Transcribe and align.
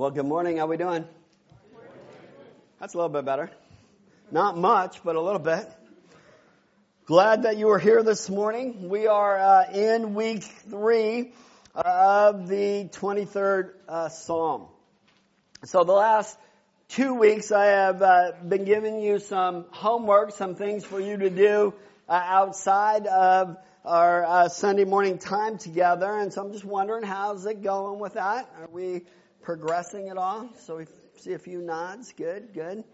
Well, 0.00 0.10
good 0.10 0.24
morning. 0.24 0.56
How 0.56 0.64
are 0.64 0.68
we 0.68 0.78
doing? 0.78 1.04
That's 2.80 2.94
a 2.94 2.96
little 2.96 3.10
bit 3.10 3.26
better. 3.26 3.50
Not 4.32 4.56
much, 4.56 5.04
but 5.04 5.14
a 5.14 5.20
little 5.20 5.38
bit. 5.38 5.70
Glad 7.04 7.42
that 7.42 7.58
you 7.58 7.68
are 7.68 7.78
here 7.78 8.02
this 8.02 8.30
morning. 8.30 8.88
We 8.88 9.08
are 9.08 9.38
uh, 9.38 9.70
in 9.74 10.14
week 10.14 10.42
three 10.42 11.34
of 11.74 12.48
the 12.48 12.88
23rd 12.90 13.72
uh, 13.86 14.08
Psalm. 14.08 14.68
So 15.64 15.84
the 15.84 15.92
last 15.92 16.38
two 16.88 17.12
weeks 17.12 17.52
I 17.52 17.66
have 17.66 18.00
uh, 18.00 18.32
been 18.42 18.64
giving 18.64 19.00
you 19.00 19.18
some 19.18 19.66
homework, 19.70 20.30
some 20.30 20.54
things 20.54 20.82
for 20.82 20.98
you 20.98 21.18
to 21.18 21.28
do 21.28 21.74
uh, 22.08 22.12
outside 22.24 23.06
of 23.06 23.58
our 23.84 24.24
uh, 24.24 24.48
Sunday 24.48 24.86
morning 24.86 25.18
time 25.18 25.58
together. 25.58 26.10
And 26.10 26.32
so 26.32 26.42
I'm 26.42 26.52
just 26.52 26.64
wondering, 26.64 27.02
how's 27.02 27.44
it 27.44 27.62
going 27.62 27.98
with 28.00 28.14
that? 28.14 28.48
Are 28.58 28.68
we 28.72 29.02
progressing 29.42 30.08
at 30.08 30.16
all? 30.16 30.48
So 30.66 30.76
we 30.76 30.86
see 31.16 31.32
a 31.32 31.38
few 31.38 31.60
nods. 31.60 32.12
Good, 32.12 32.52
good. 32.52 32.84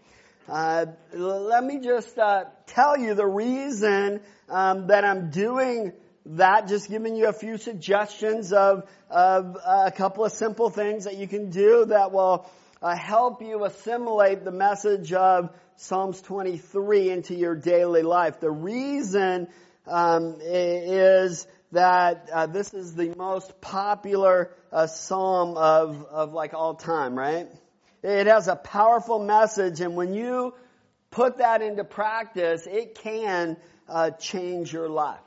Uh, 0.47 0.85
let 1.13 1.63
me 1.63 1.79
just 1.79 2.17
uh, 2.17 2.45
tell 2.67 2.97
you 2.97 3.15
the 3.15 3.25
reason 3.25 4.21
um, 4.49 4.87
that 4.87 5.03
I'm 5.03 5.29
doing 5.29 5.91
that. 6.25 6.67
Just 6.67 6.89
giving 6.89 7.15
you 7.15 7.27
a 7.27 7.33
few 7.33 7.57
suggestions 7.57 8.53
of 8.53 8.89
of 9.09 9.57
uh, 9.57 9.83
a 9.87 9.91
couple 9.91 10.23
of 10.23 10.31
simple 10.31 10.69
things 10.69 11.03
that 11.03 11.17
you 11.17 11.27
can 11.27 11.49
do 11.49 11.85
that 11.85 12.11
will 12.11 12.49
uh, 12.81 12.95
help 12.95 13.41
you 13.41 13.65
assimilate 13.65 14.45
the 14.45 14.51
message 14.51 15.11
of 15.11 15.49
Psalms 15.75 16.21
23 16.21 17.09
into 17.09 17.35
your 17.35 17.55
daily 17.55 18.03
life. 18.03 18.39
The 18.39 18.51
reason 18.51 19.47
um, 19.85 20.37
is 20.41 21.45
that 21.71 22.29
uh, 22.31 22.45
this 22.47 22.73
is 22.73 22.95
the 22.95 23.13
most 23.17 23.59
popular 23.61 24.51
uh, 24.71 24.87
psalm 24.87 25.57
of, 25.57 26.05
of 26.05 26.33
like 26.33 26.53
all 26.53 26.75
time, 26.75 27.17
right? 27.17 27.47
It 28.03 28.27
has 28.27 28.47
a 28.47 28.55
powerful 28.55 29.19
message, 29.19 29.81
and 29.81 29.95
when 29.95 30.13
you 30.13 30.53
put 31.11 31.39
that 31.39 31.61
into 31.61 31.83
practice, 31.83 32.67
it 32.67 32.95
can 32.95 33.57
uh, 33.89 34.11
change 34.11 34.71
your 34.71 34.87
life. 34.87 35.19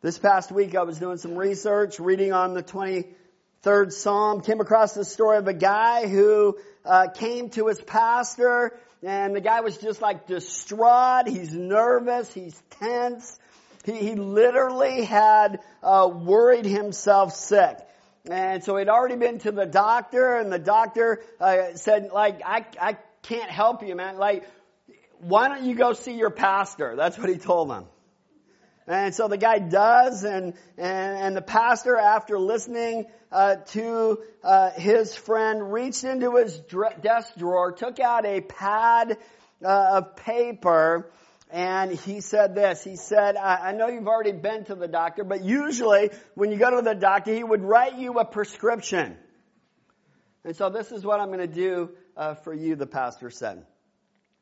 This 0.00 0.18
past 0.18 0.50
week, 0.52 0.74
I 0.74 0.82
was 0.82 0.98
doing 0.98 1.18
some 1.18 1.36
research, 1.36 1.98
reading 2.00 2.32
on 2.32 2.54
the 2.54 2.62
23rd 2.62 3.92
Psalm, 3.92 4.42
came 4.42 4.60
across 4.60 4.94
the 4.94 5.04
story 5.04 5.38
of 5.38 5.46
a 5.46 5.54
guy 5.54 6.08
who 6.08 6.58
uh, 6.84 7.08
came 7.14 7.50
to 7.50 7.68
his 7.68 7.80
pastor, 7.80 8.78
and 9.02 9.34
the 9.34 9.40
guy 9.40 9.60
was 9.60 9.78
just 9.78 10.02
like 10.02 10.26
distraught. 10.26 11.28
He's 11.28 11.52
nervous. 11.52 12.32
He's 12.32 12.60
tense. 12.80 13.38
He, 13.84 13.92
he 13.92 14.14
literally 14.14 15.04
had 15.04 15.60
uh, 15.82 16.10
worried 16.12 16.66
himself 16.66 17.34
sick. 17.34 17.76
And 18.30 18.62
so 18.62 18.76
he'd 18.76 18.88
already 18.88 19.16
been 19.16 19.38
to 19.40 19.50
the 19.50 19.66
doctor, 19.66 20.36
and 20.36 20.52
the 20.52 20.58
doctor 20.58 21.20
uh, 21.40 21.74
said, 21.74 22.10
like, 22.12 22.40
I, 22.44 22.64
I 22.80 22.96
can't 23.22 23.50
help 23.50 23.82
you, 23.82 23.96
man. 23.96 24.16
Like, 24.16 24.48
why 25.18 25.48
don't 25.48 25.64
you 25.64 25.74
go 25.74 25.92
see 25.92 26.14
your 26.14 26.30
pastor? 26.30 26.94
That's 26.96 27.18
what 27.18 27.28
he 27.28 27.36
told 27.36 27.70
him. 27.70 27.84
And 28.86 29.14
so 29.14 29.28
the 29.28 29.36
guy 29.36 29.60
does, 29.60 30.24
and 30.24 30.54
and, 30.76 31.18
and 31.18 31.36
the 31.36 31.42
pastor, 31.42 31.96
after 31.96 32.36
listening 32.38 33.06
uh, 33.30 33.56
to 33.68 34.18
uh, 34.42 34.70
his 34.70 35.14
friend, 35.14 35.72
reached 35.72 36.02
into 36.02 36.36
his 36.36 36.60
desk 37.00 37.36
drawer, 37.38 37.70
took 37.70 38.00
out 38.00 38.26
a 38.26 38.40
pad 38.40 39.18
uh, 39.64 39.90
of 39.98 40.16
paper, 40.16 41.12
and 41.52 41.92
he 41.92 42.22
said 42.22 42.54
this. 42.54 42.82
He 42.82 42.96
said, 42.96 43.36
I, 43.36 43.68
I 43.68 43.72
know 43.72 43.86
you've 43.86 44.08
already 44.08 44.32
been 44.32 44.64
to 44.64 44.74
the 44.74 44.88
doctor, 44.88 45.22
but 45.22 45.44
usually 45.44 46.10
when 46.34 46.50
you 46.50 46.56
go 46.56 46.76
to 46.76 46.82
the 46.82 46.94
doctor, 46.94 47.34
he 47.34 47.44
would 47.44 47.62
write 47.62 47.98
you 47.98 48.18
a 48.18 48.24
prescription. 48.24 49.18
And 50.44 50.56
so 50.56 50.70
this 50.70 50.90
is 50.90 51.04
what 51.04 51.20
I'm 51.20 51.26
going 51.26 51.40
to 51.40 51.46
do 51.46 51.90
uh, 52.16 52.36
for 52.36 52.54
you, 52.54 52.74
the 52.74 52.86
pastor 52.86 53.28
said. 53.28 53.66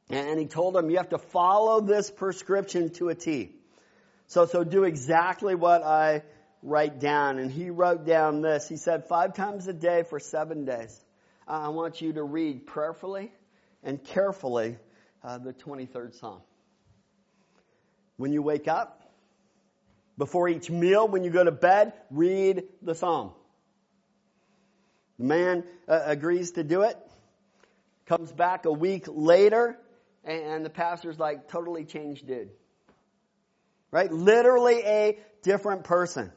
And 0.08 0.39
he 0.39 0.47
told 0.47 0.77
him, 0.77 0.89
you 0.89 0.98
have 0.98 1.08
to 1.08 1.19
follow 1.19 1.80
this 1.80 2.11
prescription 2.11 2.90
to 2.90 3.08
a 3.08 3.17
T. 3.17 3.57
So, 4.29 4.46
so 4.46 4.63
do 4.63 4.84
exactly 4.84 5.57
what 5.57 5.83
I 5.83 6.23
write 6.63 7.01
down. 7.01 7.40
And 7.40 7.51
he 7.51 7.70
wrote 7.70 8.07
down 8.07 8.40
this. 8.40 8.68
He 8.68 8.77
said, 8.77 9.08
five 9.08 9.34
times 9.34 9.67
a 9.67 9.73
day 9.73 10.05
for 10.08 10.20
seven 10.20 10.64
days, 10.64 11.05
I 11.48 11.70
want 11.70 12.01
you 12.01 12.13
to 12.13 12.23
read 12.23 12.68
prayerfully 12.68 13.33
and 13.83 14.02
carefully 14.02 14.79
uh, 15.24 15.39
the 15.39 15.52
23rd 15.52 16.14
Psalm 16.14 16.42
when 18.20 18.35
you 18.35 18.42
wake 18.42 18.69
up, 18.69 19.11
before 20.19 20.47
each 20.47 20.69
meal, 20.69 21.08
when 21.08 21.25
you 21.25 21.31
go 21.31 21.42
to 21.42 21.51
bed, 21.51 21.95
read 22.11 22.64
the 22.83 22.95
psalm. 22.95 23.33
The 25.19 25.25
man 25.25 25.64
uh, 25.89 26.03
agrees 26.05 26.51
to 26.53 26.63
do 26.63 26.83
it, 26.83 26.98
comes 28.05 28.31
back 28.31 28.67
a 28.67 28.73
week 28.73 29.07
later, 29.08 29.79
and 30.23 30.63
the 30.63 30.69
pastor's 30.69 31.19
like, 31.19 31.48
totally 31.48 31.86
changed 31.86 32.27
dude. 32.27 32.51
Right? 33.91 34.13
Literally 34.13 34.83
a 34.85 35.19
different 35.42 35.85
person. 35.85 36.31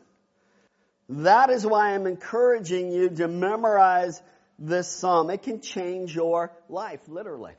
That 1.10 1.50
is 1.50 1.68
why 1.68 1.96
I'm 1.96 2.08
encouraging 2.08 2.94
you 2.94 3.10
to 3.10 3.28
memorize 3.28 4.22
this 4.58 4.88
psalm. 4.88 5.30
It 5.30 5.44
can 5.44 5.60
change 5.60 6.16
your 6.16 6.54
life, 6.70 7.02
literally. 7.10 7.56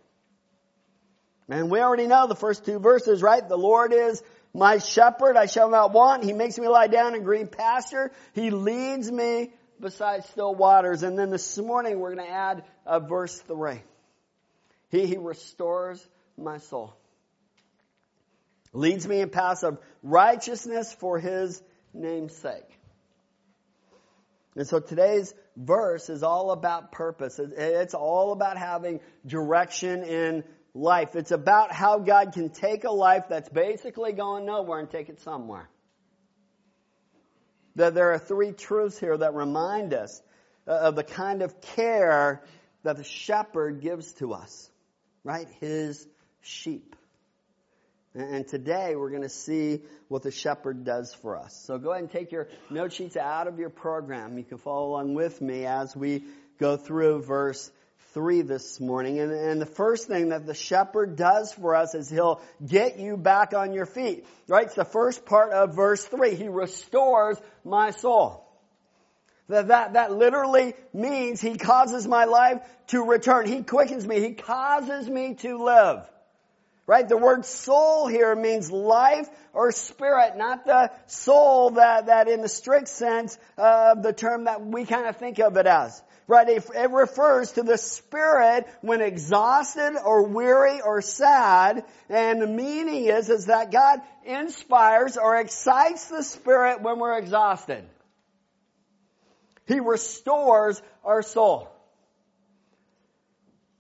And 1.49 1.71
we 1.71 1.81
already 1.81 2.07
know 2.07 2.27
the 2.27 2.35
first 2.35 2.65
two 2.65 2.79
verses, 2.79 3.23
right? 3.23 3.47
The 3.47 3.59
Lord 3.59 3.93
is 3.93 4.23
my 4.55 4.79
shepherd, 4.79 5.37
I 5.37 5.47
shall 5.47 5.69
not 5.69 5.93
want. 5.93 6.25
He 6.25 6.33
makes 6.33 6.59
me 6.59 6.69
lie 6.69 6.87
down 6.87 7.15
in 7.15 7.25
green 7.25 7.49
pasture. 7.49 8.13
He 8.35 8.51
leads 8.51 9.11
me 9.11 9.53
beside 9.81 10.25
still 10.27 10.55
waters. 10.55 11.03
And 11.03 11.19
then 11.19 11.31
this 11.31 11.59
morning 11.59 11.99
we're 11.99 12.15
going 12.15 12.27
to 12.27 12.33
add 12.33 12.65
uh, 12.87 13.01
verse 13.01 13.39
3. 13.41 13.83
He, 14.91 15.07
he 15.07 15.17
restores 15.17 16.07
my 16.39 16.59
soul. 16.59 16.97
Leads 18.73 19.07
me 19.07 19.21
in 19.21 19.31
paths 19.31 19.63
of 19.65 19.79
righteousness 20.03 20.93
for 20.93 21.19
his 21.19 21.61
name's 21.93 22.35
sake. 22.37 22.79
And 24.57 24.67
so 24.67 24.79
today's 24.79 25.35
verse 25.57 26.09
is 26.09 26.23
all 26.23 26.53
about 26.53 26.93
purpose. 26.93 27.41
It's 27.41 27.95
all 27.95 28.33
about 28.33 28.57
having 28.57 29.01
direction 29.27 30.05
in 30.05 30.45
life. 30.75 31.15
It's 31.15 31.31
about 31.31 31.73
how 31.73 32.01
God 32.01 32.33
can 32.33 32.51
take 32.51 32.85
a 32.85 32.91
life 32.91 33.25
that's 33.29 33.49
basically 33.49 34.13
going 34.13 34.45
nowhere 34.45 34.81
and 34.81 34.91
take 34.91 35.09
it 35.09 35.21
somewhere. 35.21 35.69
That 37.77 37.95
there 37.95 38.13
are 38.13 38.19
three 38.19 38.53
truths 38.53 38.99
here 38.99 39.17
that 39.17 39.35
remind 39.35 39.95
us 39.95 40.21
uh, 40.67 40.73
of 40.73 40.97
the 40.97 41.05
kind 41.05 41.43
of 41.43 41.61
care 41.61 42.43
that 42.83 42.97
the 42.97 43.05
shepherd 43.05 43.81
gives 43.81 44.13
to 44.15 44.35
us, 44.35 44.71
right? 45.23 45.49
His 45.61 46.07
sheep. 46.43 46.97
And 48.15 48.47
today 48.47 48.95
we're 48.95 49.11
going 49.11 49.23
to 49.23 49.29
see 49.29 49.81
what 50.07 50.23
the 50.23 50.31
shepherd 50.31 50.85
does 50.85 51.13
for 51.15 51.37
us. 51.37 51.65
So 51.67 51.79
go 51.79 51.91
ahead 51.91 52.03
and 52.03 52.13
take 52.13 52.31
your 52.31 52.47
note 52.71 52.93
sheets 52.93 53.17
out 53.17 53.49
of 53.49 53.59
your 53.59 53.71
program. 53.71 54.39
You 54.39 54.45
can 54.45 54.59
follow 54.59 54.91
along 54.91 55.15
with 55.15 55.41
me 55.41 55.67
as 55.67 55.97
we 55.97 56.23
go 56.61 56.77
through 56.77 57.23
verse 57.23 57.73
3 58.15 58.43
this 58.43 58.81
morning. 58.81 59.19
And, 59.19 59.33
and, 59.33 59.61
the 59.61 59.67
first 59.67 60.07
thing 60.07 60.29
that 60.29 60.47
the 60.47 60.55
shepherd 60.55 61.17
does 61.17 61.53
for 61.53 61.75
us 61.75 61.95
is 61.95 62.09
he'll 62.09 62.41
get 62.65 62.99
you 62.99 63.17
back 63.17 63.53
on 63.53 63.73
your 63.73 63.87
feet. 63.87 64.25
Right? 64.49 64.67
It's 64.67 64.77
the 64.77 64.85
first 64.85 65.27
part 65.27 65.53
of 65.53 65.75
verse 65.75 66.05
3. 66.05 66.37
He 66.37 66.49
restores 66.49 67.37
my 67.65 67.91
soul. 67.91 68.49
That, 69.49 69.69
that, 69.69 69.93
that 69.93 70.13
literally 70.13 70.75
means 70.95 71.41
he 71.41 71.57
causes 71.57 72.07
my 72.07 72.25
life 72.25 72.63
to 72.89 73.03
return. 73.03 73.47
He 73.47 73.63
quickens 73.63 74.07
me. 74.07 74.21
He 74.21 74.33
causes 74.33 75.11
me 75.11 75.35
to 75.35 75.63
live. 75.63 76.09
Right? 76.87 77.09
The 77.09 77.17
word 77.17 77.45
soul 77.47 78.07
here 78.07 78.35
means 78.37 78.71
life 78.71 79.29
or 79.55 79.73
spirit, 79.73 80.37
not 80.37 80.67
the 80.67 80.91
soul 81.07 81.71
that, 81.71 82.07
that 82.07 82.29
in 82.29 82.43
the 82.43 82.49
strict 82.49 82.89
sense 82.89 83.39
of 83.57 84.03
the 84.03 84.13
term 84.13 84.45
that 84.45 84.65
we 84.65 84.85
kind 84.85 85.07
of 85.07 85.17
think 85.17 85.39
of 85.41 85.57
it 85.57 85.67
as. 85.67 86.03
Right? 86.27 86.49
It, 86.49 86.67
it 86.75 86.91
refers 86.91 87.53
to 87.53 87.63
the 87.63 87.77
spirit 87.77 88.67
when 88.81 89.03
exhausted 89.03 89.97
or 90.03 90.27
weary 90.27 90.81
or 90.81 91.03
sad. 91.03 91.85
And 92.09 92.41
the 92.41 92.47
meaning 92.47 93.05
is, 93.05 93.29
is 93.29 93.47
that 93.47 93.71
God 93.71 94.01
inspires 94.25 95.19
or 95.19 95.37
excites 95.37 96.07
the 96.09 96.23
spirit 96.23 96.81
when 96.81 96.99
we're 96.99 97.19
exhausted. 97.19 97.85
He 99.67 99.81
restores 99.81 100.81
our 101.05 101.23
soul. 101.23 101.71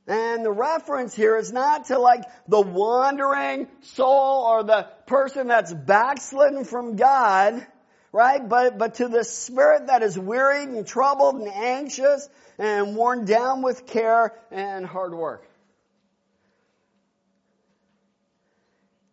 And 0.06 0.44
the 0.44 0.52
reference 0.52 1.14
here 1.14 1.36
is 1.38 1.50
not 1.50 1.86
to 1.86 1.98
like 1.98 2.24
the 2.46 2.60
wandering 2.60 3.68
soul 3.80 4.46
or 4.50 4.62
the 4.62 4.86
person 5.06 5.48
that's 5.48 5.72
backslidden 5.72 6.64
from 6.64 6.96
God 6.96 7.66
right? 8.14 8.48
But, 8.48 8.78
but 8.78 8.94
to 8.94 9.08
the 9.08 9.24
spirit 9.24 9.88
that 9.88 10.04
is 10.04 10.16
wearied 10.16 10.68
and 10.68 10.86
troubled 10.86 11.34
and 11.34 11.48
anxious 11.48 12.28
and 12.58 12.94
worn 12.94 13.24
down 13.24 13.60
with 13.60 13.86
care 13.86 14.32
and 14.52 14.86
hard 14.86 15.12
work. 15.12 15.44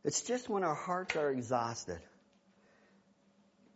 It's 0.04 0.22
just 0.22 0.48
when 0.48 0.64
our 0.64 0.76
hearts 0.76 1.16
are 1.16 1.32
exhausted. 1.32 1.98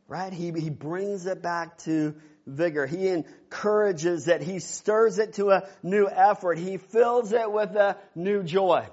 Right? 0.07 0.31
He, 0.31 0.51
he 0.51 0.69
brings 0.69 1.25
it 1.25 1.41
back 1.41 1.79
to 1.79 2.13
vigor. 2.45 2.85
He 2.85 3.07
encourages 3.07 4.27
it. 4.27 4.43
He 4.43 4.59
stirs 4.59 5.17
it 5.17 5.33
to 5.33 5.49
a 5.49 5.67
new 5.81 6.07
effort. 6.07 6.59
He 6.59 6.77
fills 6.77 7.33
it 7.33 7.51
with 7.51 7.71
a 7.71 7.97
new 8.13 8.43
joy. 8.43 8.85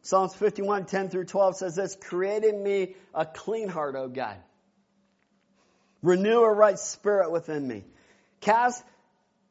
Psalms 0.00 0.34
51, 0.34 0.86
10 0.86 1.08
through 1.10 1.26
12 1.26 1.56
says 1.56 1.76
this, 1.76 1.94
create 1.94 2.42
in 2.42 2.60
me 2.60 2.96
a 3.14 3.24
clean 3.24 3.68
heart, 3.68 3.94
O 3.94 4.08
God. 4.08 4.38
Renew 6.02 6.40
a 6.42 6.52
right 6.52 6.78
spirit 6.78 7.30
within 7.30 7.66
me. 7.66 7.84
Cast 8.40 8.82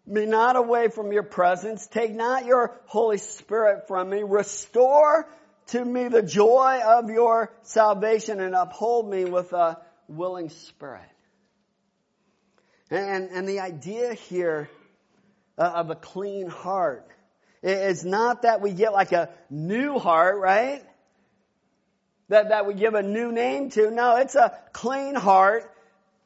me 0.05 0.25
not 0.25 0.57
away 0.57 0.89
from 0.89 1.11
your 1.13 1.23
presence. 1.23 1.87
Take 1.87 2.11
not 2.11 2.45
your 2.45 2.79
Holy 2.87 3.17
Spirit 3.17 3.87
from 3.87 4.09
me. 4.09 4.23
Restore 4.23 5.29
to 5.67 5.83
me 5.83 6.09
the 6.09 6.21
joy 6.21 6.81
of 6.85 7.09
your 7.09 7.53
salvation 7.63 8.41
and 8.41 8.53
uphold 8.53 9.09
me 9.09 9.23
with 9.23 9.53
a 9.53 9.77
willing 10.09 10.49
spirit. 10.49 11.01
And, 12.89 13.29
and 13.31 13.47
the 13.47 13.61
idea 13.61 14.13
here 14.13 14.69
uh, 15.57 15.63
of 15.63 15.89
a 15.89 15.95
clean 15.95 16.47
heart 16.47 17.07
is 17.63 18.03
not 18.03 18.41
that 18.41 18.59
we 18.59 18.73
get 18.73 18.91
like 18.91 19.13
a 19.13 19.29
new 19.49 19.97
heart, 19.97 20.37
right? 20.37 20.83
That, 22.27 22.49
that 22.49 22.65
we 22.65 22.73
give 22.73 22.93
a 22.93 23.03
new 23.03 23.31
name 23.31 23.69
to. 23.71 23.91
No, 23.91 24.17
it's 24.17 24.35
a 24.35 24.57
clean 24.73 25.15
heart 25.15 25.70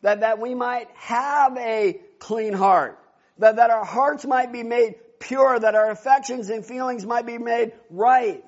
that, 0.05 0.19
that 0.19 0.37
we 0.39 0.53
might 0.53 0.87
have 0.93 1.57
a 1.57 1.99
clean 2.19 2.53
heart. 2.53 2.99
That, 3.39 3.55
that 3.55 3.71
our 3.71 3.83
hearts 3.83 4.23
might 4.23 4.53
be 4.53 4.61
made 4.61 4.93
pure, 5.17 5.57
that 5.59 5.73
our 5.73 5.89
affections 5.89 6.51
and 6.51 6.63
feelings 6.63 7.07
might 7.07 7.25
be 7.25 7.39
made 7.39 7.71
right. 7.89 8.45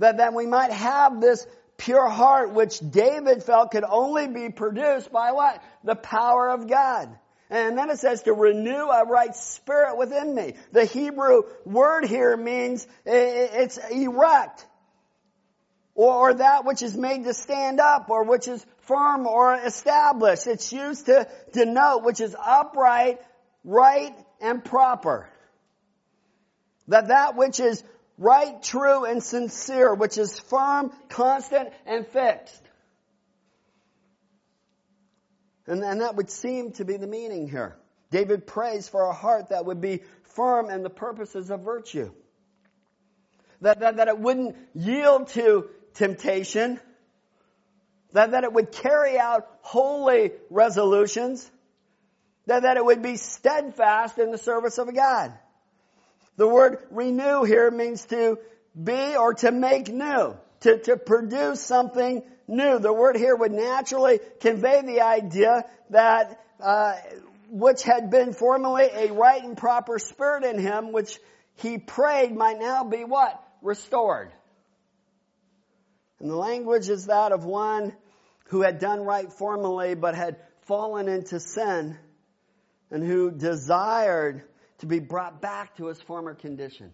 That, 0.00 0.16
that 0.16 0.34
we 0.34 0.46
might 0.46 0.72
have 0.72 1.20
this 1.20 1.46
pure 1.76 2.08
heart, 2.08 2.52
which 2.52 2.80
David 2.80 3.44
felt 3.44 3.70
could 3.70 3.84
only 3.88 4.26
be 4.26 4.48
produced 4.50 5.12
by 5.12 5.30
what? 5.30 5.62
The 5.84 5.94
power 5.94 6.50
of 6.50 6.68
God. 6.68 7.16
And 7.48 7.78
then 7.78 7.88
it 7.90 8.00
says 8.00 8.24
to 8.24 8.32
renew 8.32 8.88
a 8.88 9.04
right 9.04 9.34
spirit 9.36 9.96
within 9.96 10.34
me. 10.34 10.54
The 10.72 10.86
Hebrew 10.86 11.42
word 11.64 12.04
here 12.04 12.36
means 12.36 12.84
it's 13.04 13.78
erect. 13.78 14.66
Or, 15.96 16.34
that 16.34 16.66
which 16.66 16.82
is 16.82 16.94
made 16.94 17.24
to 17.24 17.32
stand 17.32 17.80
up, 17.80 18.10
or 18.10 18.24
which 18.24 18.48
is 18.48 18.64
firm 18.80 19.26
or 19.26 19.54
established. 19.54 20.46
It's 20.46 20.70
used 20.70 21.06
to 21.06 21.26
denote 21.54 22.04
which 22.04 22.20
is 22.20 22.36
upright, 22.38 23.18
right, 23.64 24.14
and 24.38 24.62
proper. 24.62 25.26
That 26.88 27.08
that 27.08 27.34
which 27.34 27.60
is 27.60 27.82
right, 28.18 28.62
true, 28.62 29.06
and 29.06 29.22
sincere, 29.22 29.94
which 29.94 30.18
is 30.18 30.38
firm, 30.38 30.92
constant, 31.08 31.70
and 31.86 32.06
fixed. 32.06 32.62
And, 35.66 35.82
and 35.82 36.02
that 36.02 36.14
would 36.14 36.30
seem 36.30 36.72
to 36.72 36.84
be 36.84 36.98
the 36.98 37.06
meaning 37.06 37.48
here. 37.48 37.74
David 38.10 38.46
prays 38.46 38.86
for 38.86 39.02
a 39.02 39.14
heart 39.14 39.48
that 39.48 39.64
would 39.64 39.80
be 39.80 40.02
firm 40.34 40.68
in 40.68 40.82
the 40.82 40.90
purposes 40.90 41.50
of 41.50 41.62
virtue. 41.62 42.12
That, 43.62 43.80
that, 43.80 43.96
that 43.96 44.08
it 44.08 44.18
wouldn't 44.18 44.56
yield 44.74 45.28
to 45.28 45.70
temptation. 45.96 46.80
That, 48.12 48.30
that 48.30 48.44
it 48.44 48.52
would 48.52 48.72
carry 48.72 49.18
out 49.18 49.46
holy 49.60 50.32
resolutions. 50.48 51.50
That, 52.46 52.62
that 52.62 52.76
it 52.76 52.84
would 52.84 53.02
be 53.02 53.16
steadfast 53.16 54.18
in 54.18 54.30
the 54.30 54.38
service 54.38 54.78
of 54.78 54.94
God. 54.94 55.32
The 56.36 56.46
word 56.46 56.78
renew 56.90 57.42
here 57.44 57.70
means 57.70 58.04
to 58.06 58.38
be 58.80 59.16
or 59.16 59.34
to 59.34 59.50
make 59.50 59.88
new, 59.88 60.36
to, 60.60 60.78
to 60.78 60.96
produce 60.96 61.60
something 61.60 62.22
new. 62.46 62.78
The 62.78 62.92
word 62.92 63.16
here 63.16 63.34
would 63.34 63.52
naturally 63.52 64.20
convey 64.40 64.82
the 64.82 65.00
idea 65.00 65.64
that 65.90 66.40
uh, 66.60 66.94
which 67.50 67.82
had 67.82 68.10
been 68.10 68.32
formerly 68.32 68.88
a 68.92 69.12
right 69.12 69.42
and 69.42 69.56
proper 69.56 69.98
spirit 69.98 70.44
in 70.44 70.58
him, 70.58 70.92
which 70.92 71.18
he 71.56 71.78
prayed 71.78 72.34
might 72.34 72.58
now 72.58 72.84
be 72.84 73.04
what? 73.04 73.42
Restored. 73.62 74.30
And 76.20 76.30
the 76.30 76.36
language 76.36 76.88
is 76.88 77.06
that 77.06 77.32
of 77.32 77.44
one 77.44 77.94
who 78.46 78.62
had 78.62 78.78
done 78.78 79.00
right 79.00 79.32
formerly 79.32 79.94
but 79.94 80.14
had 80.14 80.36
fallen 80.62 81.08
into 81.08 81.40
sin 81.40 81.98
and 82.90 83.04
who 83.04 83.30
desired 83.30 84.42
to 84.78 84.86
be 84.86 84.98
brought 84.98 85.40
back 85.40 85.76
to 85.76 85.86
his 85.86 86.00
former 86.00 86.34
condition. 86.34 86.92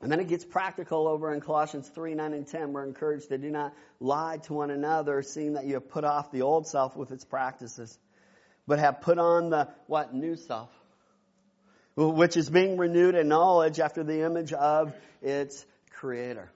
And 0.00 0.12
then 0.12 0.20
it 0.20 0.28
gets 0.28 0.44
practical 0.44 1.08
over 1.08 1.32
in 1.32 1.40
Colossians 1.40 1.88
3, 1.88 2.14
9, 2.14 2.32
and 2.32 2.46
10. 2.46 2.72
We're 2.72 2.84
encouraged 2.84 3.30
to 3.30 3.38
do 3.38 3.50
not 3.50 3.72
lie 3.98 4.38
to 4.44 4.52
one 4.52 4.70
another, 4.70 5.22
seeing 5.22 5.54
that 5.54 5.66
you 5.66 5.74
have 5.74 5.88
put 5.88 6.04
off 6.04 6.30
the 6.30 6.42
old 6.42 6.66
self 6.66 6.96
with 6.96 7.10
its 7.12 7.24
practices, 7.24 7.98
but 8.66 8.78
have 8.78 9.00
put 9.00 9.18
on 9.18 9.50
the, 9.50 9.68
what, 9.86 10.14
new 10.14 10.36
self, 10.36 10.70
which 11.96 12.36
is 12.36 12.50
being 12.50 12.76
renewed 12.76 13.14
in 13.14 13.28
knowledge 13.28 13.80
after 13.80 14.04
the 14.04 14.24
image 14.24 14.52
of 14.52 14.92
its 15.22 15.64
creator. 15.96 16.52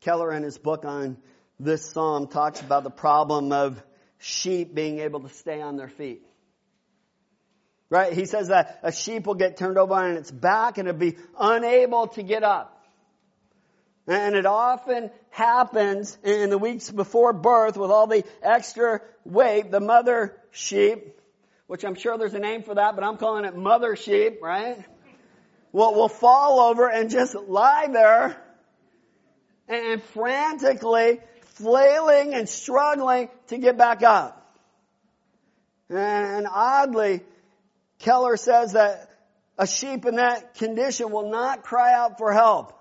Keller 0.00 0.32
in 0.32 0.42
his 0.42 0.58
book 0.58 0.84
on 0.84 1.18
this 1.60 1.84
psalm 1.90 2.26
talks 2.26 2.60
about 2.60 2.84
the 2.84 2.90
problem 2.90 3.52
of 3.52 3.82
sheep 4.18 4.74
being 4.74 4.98
able 4.98 5.20
to 5.20 5.28
stay 5.28 5.60
on 5.60 5.76
their 5.76 5.88
feet. 5.88 6.22
Right? 7.90 8.12
He 8.12 8.24
says 8.24 8.48
that 8.48 8.80
a 8.82 8.90
sheep 8.90 9.26
will 9.26 9.34
get 9.34 9.56
turned 9.56 9.78
over 9.78 9.94
on 9.94 10.16
its 10.16 10.30
back 10.30 10.78
and 10.78 10.88
it'll 10.88 10.98
be 10.98 11.16
unable 11.38 12.08
to 12.08 12.22
get 12.22 12.42
up. 12.42 12.82
And 14.06 14.34
it 14.34 14.46
often 14.46 15.10
happens 15.30 16.18
in 16.24 16.50
the 16.50 16.58
weeks 16.58 16.90
before 16.90 17.32
birth 17.32 17.76
with 17.76 17.90
all 17.90 18.06
the 18.06 18.24
extra 18.42 19.00
weight, 19.24 19.70
the 19.70 19.80
mother 19.80 20.36
sheep, 20.50 21.18
which 21.66 21.84
I'm 21.84 21.94
sure 21.94 22.18
there's 22.18 22.34
a 22.34 22.38
name 22.38 22.62
for 22.62 22.74
that, 22.74 22.94
but 22.94 23.04
I'm 23.04 23.16
calling 23.16 23.44
it 23.44 23.56
mother 23.56 23.96
sheep, 23.96 24.40
right? 24.42 24.84
Will, 25.74 25.92
will 25.92 26.08
fall 26.08 26.60
over 26.60 26.88
and 26.88 27.10
just 27.10 27.34
lie 27.34 27.88
there 27.92 28.40
and 29.66 30.00
frantically 30.04 31.18
flailing 31.56 32.32
and 32.32 32.48
struggling 32.48 33.28
to 33.48 33.58
get 33.58 33.76
back 33.76 34.04
up. 34.04 34.56
And 35.90 36.46
oddly, 36.48 37.22
Keller 37.98 38.36
says 38.36 38.74
that 38.74 39.10
a 39.58 39.66
sheep 39.66 40.06
in 40.06 40.14
that 40.14 40.54
condition 40.54 41.10
will 41.10 41.28
not 41.28 41.64
cry 41.64 41.92
out 41.92 42.18
for 42.18 42.32
help. 42.32 42.72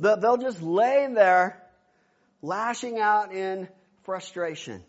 They'll 0.00 0.38
just 0.38 0.62
lay 0.62 1.06
there 1.12 1.62
lashing 2.40 2.98
out 2.98 3.34
in 3.34 3.68
frustration. 4.04 4.82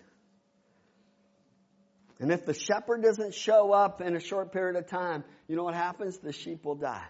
And 2.20 2.32
if 2.32 2.46
the 2.46 2.54
shepherd 2.54 3.04
doesn't 3.04 3.34
show 3.34 3.74
up 3.74 4.02
in 4.02 4.16
a 4.16 4.20
short 4.20 4.54
period 4.54 4.78
of 4.78 4.88
time, 4.88 5.24
you 5.48 5.56
know 5.56 5.64
what 5.64 5.76
happens? 5.76 6.18
The 6.18 6.32
sheep 6.32 6.64
will 6.64 6.76
die. 6.76 7.06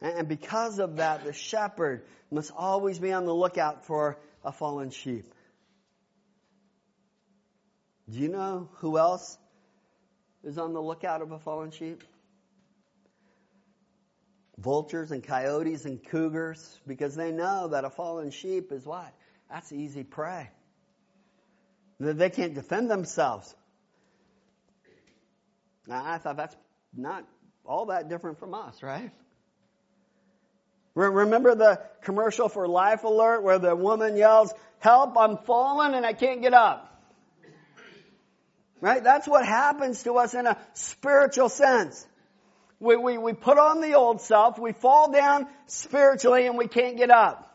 And 0.00 0.28
because 0.28 0.78
of 0.78 0.96
that, 0.96 1.24
the 1.24 1.32
shepherd 1.32 2.04
must 2.30 2.52
always 2.54 2.98
be 2.98 3.12
on 3.12 3.24
the 3.24 3.34
lookout 3.34 3.86
for 3.86 4.18
a 4.44 4.52
fallen 4.52 4.90
sheep. 4.90 5.32
Do 8.10 8.18
you 8.18 8.28
know 8.28 8.68
who 8.74 8.98
else 8.98 9.38
is 10.42 10.58
on 10.58 10.74
the 10.74 10.82
lookout 10.82 11.22
of 11.22 11.32
a 11.32 11.38
fallen 11.38 11.70
sheep? 11.70 12.04
Vultures 14.58 15.10
and 15.10 15.24
coyotes 15.24 15.86
and 15.86 16.04
cougars, 16.04 16.78
because 16.86 17.14
they 17.14 17.32
know 17.32 17.68
that 17.68 17.84
a 17.84 17.90
fallen 17.90 18.30
sheep 18.30 18.72
is 18.72 18.84
what? 18.84 19.10
That's 19.50 19.72
easy 19.72 20.04
prey. 20.04 20.50
That 22.04 22.18
they 22.18 22.28
can't 22.30 22.54
defend 22.54 22.90
themselves. 22.90 23.54
Now, 25.86 26.02
I 26.04 26.18
thought 26.18 26.36
that's 26.36 26.56
not 26.94 27.24
all 27.64 27.86
that 27.86 28.08
different 28.08 28.38
from 28.38 28.54
us, 28.54 28.82
right? 28.82 29.10
Remember 30.94 31.54
the 31.54 31.80
commercial 32.02 32.48
for 32.48 32.68
Life 32.68 33.04
Alert 33.04 33.42
where 33.42 33.58
the 33.58 33.74
woman 33.74 34.16
yells, 34.16 34.52
help, 34.78 35.16
I'm 35.18 35.38
falling 35.38 35.94
and 35.94 36.06
I 36.06 36.12
can't 36.12 36.40
get 36.40 36.54
up. 36.54 36.90
Right? 38.80 39.02
That's 39.02 39.26
what 39.26 39.46
happens 39.46 40.02
to 40.02 40.14
us 40.18 40.34
in 40.34 40.46
a 40.46 40.58
spiritual 40.74 41.48
sense. 41.48 42.06
We, 42.80 42.96
we, 42.96 43.18
we 43.18 43.32
put 43.32 43.58
on 43.58 43.80
the 43.80 43.94
old 43.94 44.20
self, 44.20 44.58
we 44.58 44.72
fall 44.72 45.10
down 45.10 45.46
spiritually 45.66 46.46
and 46.46 46.58
we 46.58 46.68
can't 46.68 46.96
get 46.96 47.10
up. 47.10 47.53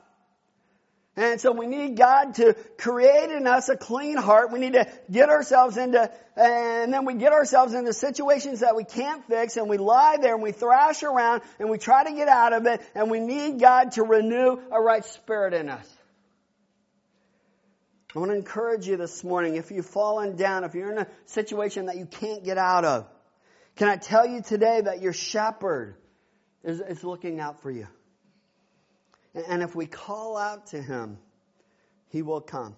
And 1.19 1.41
so 1.41 1.51
we 1.51 1.67
need 1.67 1.97
God 1.97 2.35
to 2.35 2.55
create 2.77 3.29
in 3.29 3.45
us 3.45 3.67
a 3.67 3.75
clean 3.75 4.15
heart. 4.15 4.53
We 4.53 4.59
need 4.59 4.71
to 4.71 4.87
get 5.11 5.27
ourselves 5.27 5.75
into, 5.75 6.09
and 6.37 6.93
then 6.93 7.03
we 7.03 7.15
get 7.15 7.33
ourselves 7.33 7.73
into 7.73 7.91
situations 7.91 8.61
that 8.61 8.77
we 8.77 8.85
can't 8.85 9.25
fix 9.25 9.57
and 9.57 9.67
we 9.67 9.77
lie 9.77 10.15
there 10.21 10.33
and 10.33 10.41
we 10.41 10.53
thrash 10.53 11.03
around 11.03 11.41
and 11.59 11.69
we 11.69 11.77
try 11.77 12.05
to 12.05 12.13
get 12.13 12.29
out 12.29 12.53
of 12.53 12.67
it 12.67 12.81
and 12.95 13.11
we 13.11 13.19
need 13.19 13.59
God 13.59 13.91
to 13.93 14.03
renew 14.03 14.61
a 14.71 14.81
right 14.81 15.03
spirit 15.03 15.53
in 15.53 15.67
us. 15.67 15.85
I 18.15 18.19
want 18.19 18.31
to 18.31 18.37
encourage 18.37 18.87
you 18.87 18.95
this 18.95 19.21
morning, 19.21 19.57
if 19.57 19.71
you've 19.71 19.85
fallen 19.85 20.37
down, 20.37 20.63
if 20.63 20.73
you're 20.73 20.89
in 20.89 20.99
a 20.99 21.07
situation 21.25 21.87
that 21.87 21.97
you 21.97 22.05
can't 22.05 22.45
get 22.45 22.57
out 22.57 22.85
of, 22.85 23.05
can 23.75 23.89
I 23.89 23.97
tell 23.97 24.25
you 24.25 24.41
today 24.41 24.79
that 24.79 25.01
your 25.01 25.11
shepherd 25.11 25.97
is, 26.63 26.79
is 26.79 27.03
looking 27.03 27.41
out 27.41 27.61
for 27.61 27.69
you? 27.69 27.87
And 29.33 29.61
if 29.61 29.75
we 29.75 29.85
call 29.85 30.37
out 30.37 30.67
to 30.67 30.81
him, 30.81 31.17
He 32.09 32.21
will 32.21 32.41
come. 32.41 32.75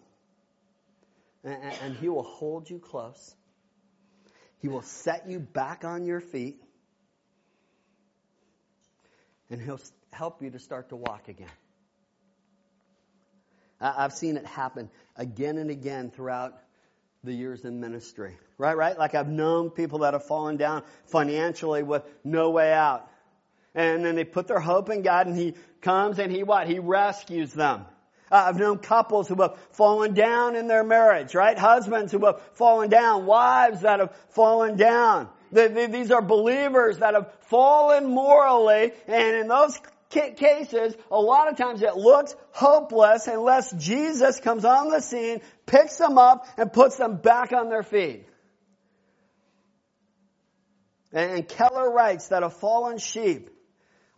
And, 1.43 1.95
He 1.95 2.09
will 2.09 2.23
hold 2.23 2.69
you 2.69 2.79
close. 2.79 3.35
He 4.59 4.67
will 4.67 4.83
set 4.83 5.27
you 5.27 5.39
back 5.39 5.83
on 5.85 6.05
your 6.05 6.19
feet. 6.19 6.61
And 9.49 9.61
He'll 9.61 9.79
help 10.11 10.41
you 10.41 10.51
to 10.51 10.59
start 10.59 10.89
to 10.89 10.95
walk 10.95 11.29
again. 11.29 11.47
I've 13.79 14.13
seen 14.13 14.37
it 14.37 14.45
happen 14.45 14.89
again 15.15 15.57
and 15.57 15.71
again 15.71 16.11
throughout 16.11 16.53
the 17.23 17.33
years 17.33 17.65
in 17.65 17.79
ministry. 17.79 18.37
Right, 18.57 18.77
right? 18.77 18.97
Like 18.97 19.15
I've 19.15 19.27
known 19.27 19.71
people 19.71 19.99
that 19.99 20.13
have 20.13 20.25
fallen 20.25 20.57
down 20.57 20.83
financially 21.05 21.81
with 21.81 22.03
no 22.23 22.51
way 22.51 22.73
out. 22.73 23.09
And 23.73 24.03
then 24.03 24.15
they 24.15 24.25
put 24.25 24.47
their 24.47 24.59
hope 24.59 24.89
in 24.89 25.01
God 25.01 25.27
and 25.27 25.37
He 25.37 25.55
comes 25.81 26.19
and 26.19 26.31
He 26.31 26.43
what? 26.43 26.67
He 26.67 26.79
rescues 26.79 27.53
them. 27.53 27.85
Uh, 28.31 28.45
I've 28.47 28.57
known 28.57 28.77
couples 28.77 29.27
who 29.27 29.35
have 29.41 29.57
fallen 29.71 30.13
down 30.13 30.55
in 30.55 30.67
their 30.67 30.83
marriage, 30.83 31.35
right? 31.35 31.57
Husbands 31.57 32.11
who 32.11 32.25
have 32.25 32.41
fallen 32.53 32.89
down, 32.89 33.25
wives 33.25 33.81
that 33.81 33.99
have 33.99 34.15
fallen 34.29 34.77
down. 34.77 35.27
These 35.51 36.11
are 36.11 36.21
believers 36.21 36.99
that 36.99 37.13
have 37.13 37.33
fallen 37.41 38.05
morally, 38.07 38.93
and 39.07 39.35
in 39.35 39.47
those 39.49 39.77
cases, 40.09 40.95
a 41.11 41.19
lot 41.19 41.49
of 41.49 41.57
times 41.57 41.81
it 41.81 41.97
looks 41.97 42.35
hopeless 42.51 43.27
unless 43.27 43.71
Jesus 43.73 44.39
comes 44.39 44.63
on 44.63 44.89
the 44.89 45.01
scene, 45.01 45.41
picks 45.65 45.97
them 45.97 46.17
up, 46.17 46.47
and 46.57 46.71
puts 46.71 46.95
them 46.95 47.17
back 47.17 47.51
on 47.51 47.69
their 47.69 47.83
feet. 47.83 48.25
And 51.11 51.45
Keller 51.45 51.91
writes 51.91 52.29
that 52.29 52.43
a 52.43 52.49
fallen 52.49 52.97
sheep 52.97 53.49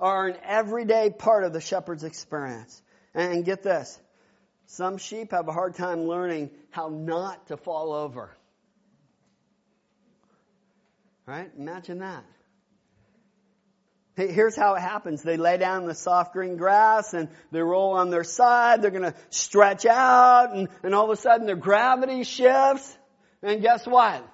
are 0.03 0.27
an 0.27 0.35
everyday 0.43 1.09
part 1.09 1.45
of 1.45 1.53
the 1.53 1.61
shepherd's 1.61 2.03
experience. 2.03 2.81
And 3.15 3.45
get 3.45 3.63
this. 3.63 3.97
Some 4.65 4.97
sheep 4.97 5.31
have 5.31 5.47
a 5.47 5.53
hard 5.53 5.75
time 5.75 6.03
learning 6.03 6.51
how 6.71 6.89
not 6.89 7.47
to 7.47 7.57
fall 7.57 7.93
over. 7.93 8.29
Right? 11.25 11.49
Imagine 11.57 11.99
that. 11.99 12.25
Here's 14.15 14.57
how 14.57 14.75
it 14.75 14.81
happens. 14.81 15.23
They 15.23 15.37
lay 15.37 15.57
down 15.57 15.83
in 15.83 15.87
the 15.87 15.95
soft 15.95 16.33
green 16.33 16.57
grass 16.57 17.13
and 17.13 17.29
they 17.51 17.61
roll 17.61 17.93
on 17.93 18.09
their 18.09 18.25
side. 18.25 18.81
They're 18.81 18.91
going 18.91 19.11
to 19.11 19.15
stretch 19.29 19.85
out 19.85 20.53
and, 20.53 20.67
and 20.83 20.93
all 20.93 21.05
of 21.05 21.17
a 21.17 21.21
sudden 21.21 21.47
their 21.47 21.55
gravity 21.55 22.23
shifts. 22.23 22.95
And 23.41 23.61
guess 23.61 23.87
what? 23.87 24.27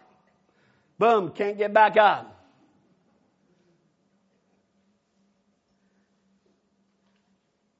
Boom, 0.97 1.31
can't 1.31 1.57
get 1.57 1.73
back 1.73 1.95
up. 1.95 2.38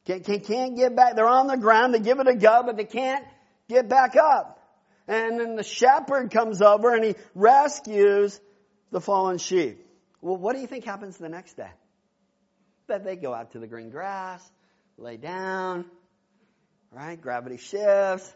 Can't, 0.10 0.44
can't 0.44 0.75
get 0.75 0.96
back. 0.96 1.16
They're 1.16 1.28
on 1.28 1.46
the 1.46 1.58
ground. 1.58 1.94
They 1.94 2.00
give 2.00 2.20
it 2.20 2.28
a 2.28 2.36
go, 2.36 2.63
but 2.66 2.78
they 2.78 2.86
can't 2.86 3.24
get 3.68 3.88
back 3.88 4.16
up. 4.16 4.60
And 5.08 5.39
then 5.39 5.56
the 5.56 5.63
shepherd 5.63 6.32
comes 6.32 6.63
over 6.63 6.96
and 6.96 7.04
he 7.06 7.16
rescues 7.36 8.39
the 8.92 9.01
fallen 9.01 9.38
sheep. 9.38 9.86
Well, 10.22 10.36
what 10.36 10.56
do 10.56 10.62
you 10.62 10.68
think 10.68 10.84
happens 10.84 11.18
the 11.18 11.30
next 11.30 11.58
day? 11.58 11.70
That 12.88 13.04
they 13.04 13.18
go 13.18 13.36
out 13.36 13.51
to 13.51 13.60
the 13.60 13.68
green 13.68 13.92
grass, 13.92 14.44
lay 14.98 15.18
down, 15.18 15.86
right? 16.92 17.22
Gravity 17.22 17.58
shifts. 17.58 18.34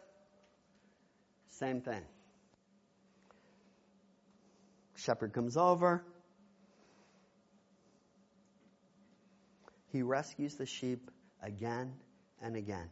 Same 1.54 1.82
thing. 1.82 2.02
Shepherd 4.96 5.34
comes 5.34 5.58
over. 5.58 6.04
He 9.92 10.04
rescues 10.04 10.54
the 10.56 10.68
sheep 10.68 11.10
again 11.44 11.94
and 12.42 12.56
again. 12.56 12.90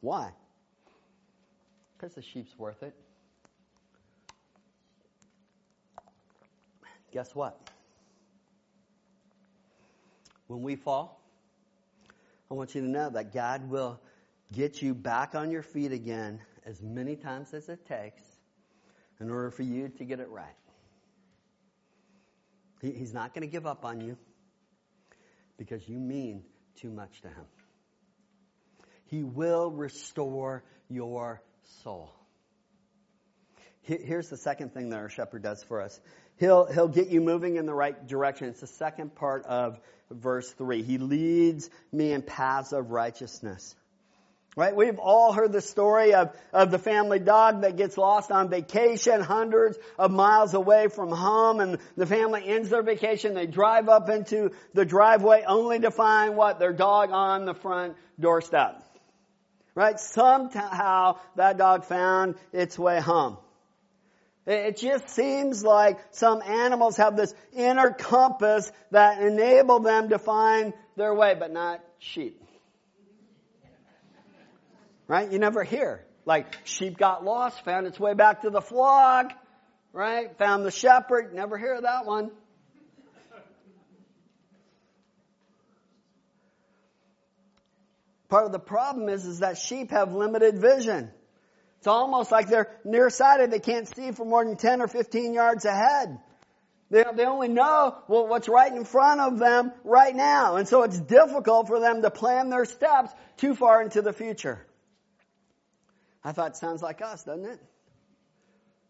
Why? 0.00 0.30
Because 1.96 2.14
the 2.14 2.22
sheep's 2.22 2.56
worth 2.58 2.82
it. 2.82 2.94
Guess 7.10 7.34
what? 7.34 7.72
when 10.52 10.62
we 10.62 10.76
fall, 10.76 11.22
I 12.50 12.54
want 12.54 12.74
you 12.74 12.82
to 12.82 12.86
know 12.86 13.08
that 13.08 13.32
God 13.32 13.68
will 13.70 13.98
get 14.52 14.82
you 14.82 14.94
back 14.94 15.34
on 15.34 15.50
your 15.50 15.62
feet 15.62 15.92
again 15.92 16.38
as 16.66 16.82
many 16.82 17.16
times 17.16 17.54
as 17.54 17.70
it 17.70 17.86
takes 17.86 18.22
in 19.18 19.30
order 19.30 19.50
for 19.50 19.62
you 19.62 19.88
to 19.88 20.04
get 20.04 20.20
it 20.20 20.28
right. 20.28 20.44
He's 22.82 23.14
not 23.14 23.32
going 23.32 23.48
to 23.48 23.50
give 23.50 23.64
up 23.64 23.84
on 23.84 24.00
you 24.00 24.18
because 25.56 25.88
you 25.88 25.98
mean 25.98 26.44
too 26.76 26.90
much 26.90 27.20
to 27.22 27.28
him. 27.28 27.46
He 29.06 29.22
will 29.22 29.70
restore 29.70 30.64
your 30.88 31.42
soul. 31.82 32.12
Here's 33.82 34.28
the 34.28 34.36
second 34.36 34.72
thing 34.72 34.90
that 34.90 34.96
our 34.96 35.08
shepherd 35.08 35.42
does 35.42 35.62
for 35.64 35.80
us. 35.80 36.00
He'll, 36.38 36.66
he'll 36.66 36.88
get 36.88 37.08
you 37.08 37.20
moving 37.20 37.56
in 37.56 37.66
the 37.66 37.74
right 37.74 38.06
direction. 38.06 38.48
It's 38.48 38.60
the 38.60 38.66
second 38.66 39.14
part 39.14 39.44
of 39.44 39.80
verse 40.10 40.50
3. 40.52 40.82
He 40.82 40.98
leads 40.98 41.68
me 41.90 42.12
in 42.12 42.22
paths 42.22 42.72
of 42.72 42.90
righteousness. 42.90 43.74
Right? 44.54 44.76
We've 44.76 44.98
all 44.98 45.32
heard 45.32 45.50
the 45.50 45.62
story 45.62 46.12
of, 46.12 46.36
of 46.52 46.70
the 46.70 46.78
family 46.78 47.18
dog 47.18 47.62
that 47.62 47.76
gets 47.76 47.96
lost 47.96 48.30
on 48.30 48.50
vacation 48.50 49.22
hundreds 49.22 49.78
of 49.98 50.10
miles 50.10 50.52
away 50.52 50.88
from 50.88 51.10
home 51.10 51.60
and 51.60 51.78
the 51.96 52.04
family 52.04 52.42
ends 52.46 52.68
their 52.68 52.82
vacation. 52.82 53.32
They 53.32 53.46
drive 53.46 53.88
up 53.88 54.10
into 54.10 54.50
the 54.74 54.84
driveway 54.84 55.44
only 55.46 55.80
to 55.80 55.90
find 55.90 56.36
what? 56.36 56.58
Their 56.58 56.74
dog 56.74 57.10
on 57.12 57.46
the 57.46 57.54
front 57.54 57.96
doorstep. 58.20 58.82
Right? 59.74 59.98
Somehow 59.98 61.18
that 61.36 61.56
dog 61.56 61.86
found 61.86 62.34
its 62.52 62.78
way 62.78 63.00
home. 63.00 63.38
It 64.46 64.76
just 64.76 65.08
seems 65.08 65.64
like 65.64 65.98
some 66.10 66.42
animals 66.42 66.98
have 66.98 67.16
this 67.16 67.32
inner 67.54 67.90
compass 67.90 68.70
that 68.90 69.22
enable 69.22 69.80
them 69.80 70.10
to 70.10 70.18
find 70.18 70.74
their 70.96 71.14
way, 71.14 71.34
but 71.38 71.52
not 71.52 71.80
sheep. 71.98 72.41
Right? 75.08 75.30
You 75.30 75.38
never 75.38 75.64
hear. 75.64 76.04
Like, 76.24 76.56
sheep 76.64 76.96
got 76.96 77.24
lost, 77.24 77.64
found 77.64 77.86
its 77.86 77.98
way 77.98 78.14
back 78.14 78.42
to 78.42 78.50
the 78.50 78.60
flock, 78.60 79.32
right? 79.92 80.36
Found 80.38 80.64
the 80.64 80.70
shepherd. 80.70 81.34
Never 81.34 81.58
hear 81.58 81.80
that 81.80 82.06
one. 82.06 82.30
Part 88.28 88.46
of 88.46 88.52
the 88.52 88.58
problem 88.58 89.10
is, 89.10 89.26
is 89.26 89.40
that 89.40 89.58
sheep 89.58 89.90
have 89.90 90.14
limited 90.14 90.58
vision. 90.58 91.10
It's 91.78 91.86
almost 91.86 92.32
like 92.32 92.48
they're 92.48 92.70
nearsighted. 92.84 93.50
They 93.50 93.58
can't 93.58 93.86
see 93.94 94.12
for 94.12 94.24
more 94.24 94.44
than 94.44 94.56
10 94.56 94.80
or 94.80 94.88
15 94.88 95.34
yards 95.34 95.66
ahead. 95.66 96.18
They, 96.88 97.04
they 97.14 97.26
only 97.26 97.48
know 97.48 97.98
well, 98.08 98.28
what's 98.28 98.48
right 98.48 98.72
in 98.72 98.84
front 98.84 99.20
of 99.20 99.38
them 99.38 99.72
right 99.82 100.14
now. 100.14 100.56
And 100.56 100.68
so 100.68 100.82
it's 100.84 100.98
difficult 100.98 101.66
for 101.66 101.80
them 101.80 102.00
to 102.02 102.10
plan 102.10 102.48
their 102.50 102.64
steps 102.64 103.12
too 103.36 103.54
far 103.54 103.82
into 103.82 104.00
the 104.00 104.12
future. 104.12 104.64
I 106.24 106.32
thought 106.32 106.56
sounds 106.56 106.82
like 106.82 107.02
us, 107.02 107.24
doesn't 107.24 107.44
it? 107.44 107.60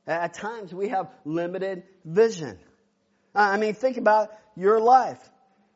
At 0.06 0.34
times 0.34 0.74
we 0.74 0.88
have 0.88 1.08
limited 1.24 1.84
vision. 2.04 2.58
I 3.34 3.56
mean, 3.56 3.74
think 3.74 3.96
about 3.96 4.32
your 4.56 4.80
life. 4.80 5.18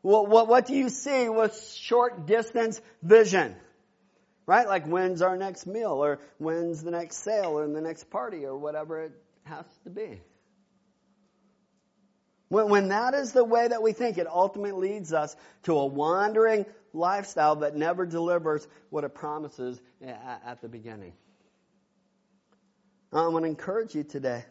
Well, 0.03 0.27
what, 0.27 0.49
what 0.49 0.67
do 0.67 0.75
you 0.75 0.89
see 0.89 1.29
with 1.29 1.61
short 1.77 2.27
distance 2.27 2.81
vision? 3.03 3.55
Right? 4.47 4.67
Like 4.67 4.87
when's 4.87 5.23
our 5.23 5.37
next 5.37 5.67
meal 5.67 5.93
or 5.93 6.21
when's 6.39 6.83
the 6.83 6.91
next 6.91 7.25
sale 7.25 7.59
or 7.59 7.67
the 7.67 7.81
next 7.81 8.11
party 8.11 8.45
or 8.45 8.57
whatever 8.57 9.03
it 9.03 9.13
has 9.45 9.65
to 9.85 9.91
be. 9.91 10.21
When, 12.49 12.69
when 12.69 12.89
that 12.89 13.15
is 13.15 13.33
the 13.33 13.45
way 13.45 13.67
that 13.67 13.83
we 13.83 13.93
think, 13.93 14.19
it 14.19 14.27
ultimately 14.29 14.91
leads 14.91 15.13
us 15.13 15.35
to 15.65 15.77
a 15.77 15.87
wandering 15.87 16.67
lifestyle 16.93 17.57
that 17.57 17.75
never 17.75 18.07
delivers 18.07 18.67
what 18.91 19.05
it 19.05 19.15
promises 19.15 19.81
at, 20.01 20.43
at 20.45 20.61
the 20.63 20.69
beginning. 20.69 21.13
I 23.13 23.29
want 23.29 23.45
to 23.45 23.49
encourage 23.49 23.95
you 23.95 24.05
today 24.05 24.45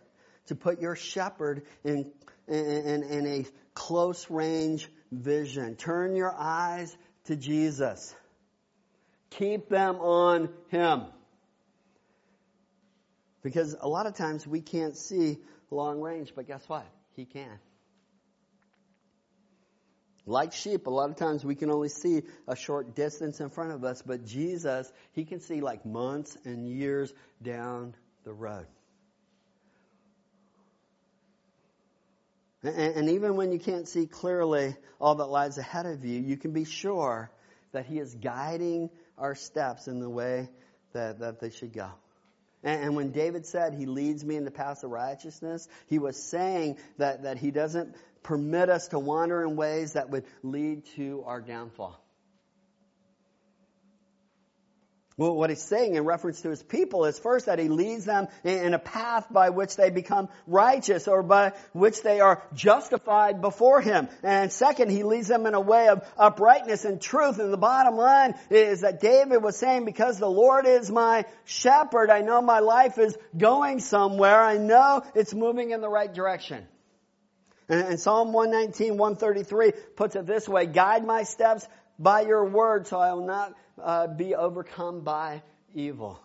to 0.47 0.55
put 0.55 0.81
your 0.81 0.95
shepherd 0.95 1.63
in, 1.83 2.11
in, 2.47 3.03
in 3.03 3.27
a 3.27 3.45
close 3.73 4.29
range 4.29 4.89
vision. 5.11 5.75
Turn 5.75 6.15
your 6.15 6.33
eyes 6.37 6.95
to 7.25 7.35
Jesus. 7.35 8.15
Keep 9.31 9.69
them 9.69 9.97
on 9.97 10.49
Him. 10.69 11.03
Because 13.43 13.75
a 13.79 13.87
lot 13.87 14.07
of 14.07 14.15
times 14.15 14.47
we 14.47 14.61
can't 14.61 14.97
see 14.97 15.37
long 15.69 16.01
range, 16.01 16.33
but 16.35 16.47
guess 16.47 16.67
what? 16.67 16.85
He 17.15 17.25
can. 17.25 17.59
Like 20.25 20.53
sheep, 20.53 20.87
a 20.87 20.89
lot 20.89 21.11
of 21.11 21.17
times 21.17 21.45
we 21.45 21.53
can 21.53 21.69
only 21.69 21.89
see 21.89 22.23
a 22.47 22.55
short 22.55 22.95
distance 22.95 23.39
in 23.39 23.49
front 23.49 23.73
of 23.73 23.83
us, 23.83 24.01
but 24.01 24.25
Jesus, 24.25 24.91
He 25.11 25.25
can 25.25 25.39
see 25.39 25.61
like 25.61 25.85
months 25.85 26.35
and 26.45 26.67
years 26.67 27.13
down 27.43 27.93
the 28.25 28.33
road. 28.33 28.67
And, 32.63 33.09
even 33.09 33.35
when 33.35 33.51
you 33.51 33.59
can't 33.59 33.87
see 33.87 34.07
clearly 34.07 34.75
all 34.99 35.15
that 35.15 35.27
lies 35.27 35.59
ahead 35.59 35.85
of 35.85 36.03
you, 36.03 36.19
you 36.19 36.35
can 36.35 36.51
be 36.51 36.65
sure 36.65 37.29
that 37.73 37.85
He 37.85 37.99
is 37.99 38.15
guiding 38.15 38.89
our 39.19 39.35
steps 39.35 39.87
in 39.87 39.99
the 39.99 40.09
way 40.09 40.49
that, 40.93 41.19
that 41.19 41.39
they 41.39 41.51
should 41.51 41.73
go. 41.73 41.91
And, 42.63 42.83
and 42.83 42.95
when 42.95 43.11
David 43.11 43.45
said 43.45 43.75
he 43.75 43.85
leads 43.85 44.25
me 44.25 44.35
in 44.35 44.45
the 44.45 44.51
path 44.51 44.83
of 44.83 44.89
righteousness, 44.89 45.67
he 45.87 45.99
was 45.99 46.17
saying 46.17 46.77
that, 46.97 47.23
that 47.23 47.37
he 47.37 47.51
doesn't 47.51 47.95
permit 48.23 48.69
us 48.69 48.87
to 48.89 48.99
wander 48.99 49.43
in 49.43 49.55
ways 49.55 49.93
that 49.93 50.09
would 50.09 50.25
lead 50.41 50.85
to 50.95 51.23
our 51.27 51.41
downfall. 51.41 52.01
Well, 55.17 55.33
what 55.33 55.49
he's 55.49 55.61
saying 55.61 55.95
in 55.95 56.03
reference 56.03 56.41
to 56.41 56.49
his 56.49 56.61
people 56.61 57.05
is 57.05 57.17
first 57.17 57.45
that 57.45 57.57
he 57.57 57.69
leads 57.69 58.03
them 58.03 58.27
in 58.43 58.73
a 58.73 58.79
path 58.79 59.27
by 59.31 59.49
which 59.49 59.77
they 59.77 59.89
become 59.89 60.27
righteous 60.45 61.07
or 61.07 61.23
by 61.23 61.53
which 61.71 62.01
they 62.01 62.19
are 62.19 62.43
justified 62.53 63.39
before 63.39 63.79
him. 63.79 64.09
And 64.23 64.51
second, 64.51 64.89
he 64.89 65.03
leads 65.03 65.29
them 65.29 65.45
in 65.45 65.53
a 65.53 65.61
way 65.61 65.87
of 65.87 66.05
uprightness 66.17 66.83
and 66.83 67.01
truth. 67.01 67.39
And 67.39 67.53
the 67.53 67.57
bottom 67.57 67.95
line 67.95 68.35
is 68.49 68.81
that 68.81 68.99
David 68.99 69.41
was 69.41 69.57
saying, 69.57 69.85
because 69.85 70.19
the 70.19 70.29
Lord 70.29 70.67
is 70.67 70.91
my 70.91 71.23
shepherd, 71.45 72.09
I 72.09 72.19
know 72.19 72.41
my 72.41 72.59
life 72.59 72.97
is 72.97 73.17
going 73.37 73.79
somewhere. 73.79 74.41
I 74.41 74.57
know 74.57 75.01
it's 75.15 75.33
moving 75.33 75.71
in 75.71 75.79
the 75.79 75.89
right 75.89 76.13
direction. 76.13 76.67
And 77.69 78.01
Psalm 78.01 78.33
119, 78.33 78.97
133 78.97 79.71
puts 79.95 80.17
it 80.17 80.25
this 80.25 80.47
way, 80.47 80.65
guide 80.65 81.05
my 81.05 81.23
steps 81.23 81.65
by 81.97 82.21
your 82.21 82.45
word 82.49 82.87
so 82.87 82.99
I 82.99 83.13
will 83.13 83.25
not 83.25 83.53
uh, 83.81 84.07
be 84.07 84.35
overcome 84.35 85.01
by 85.01 85.41
evil. 85.73 86.19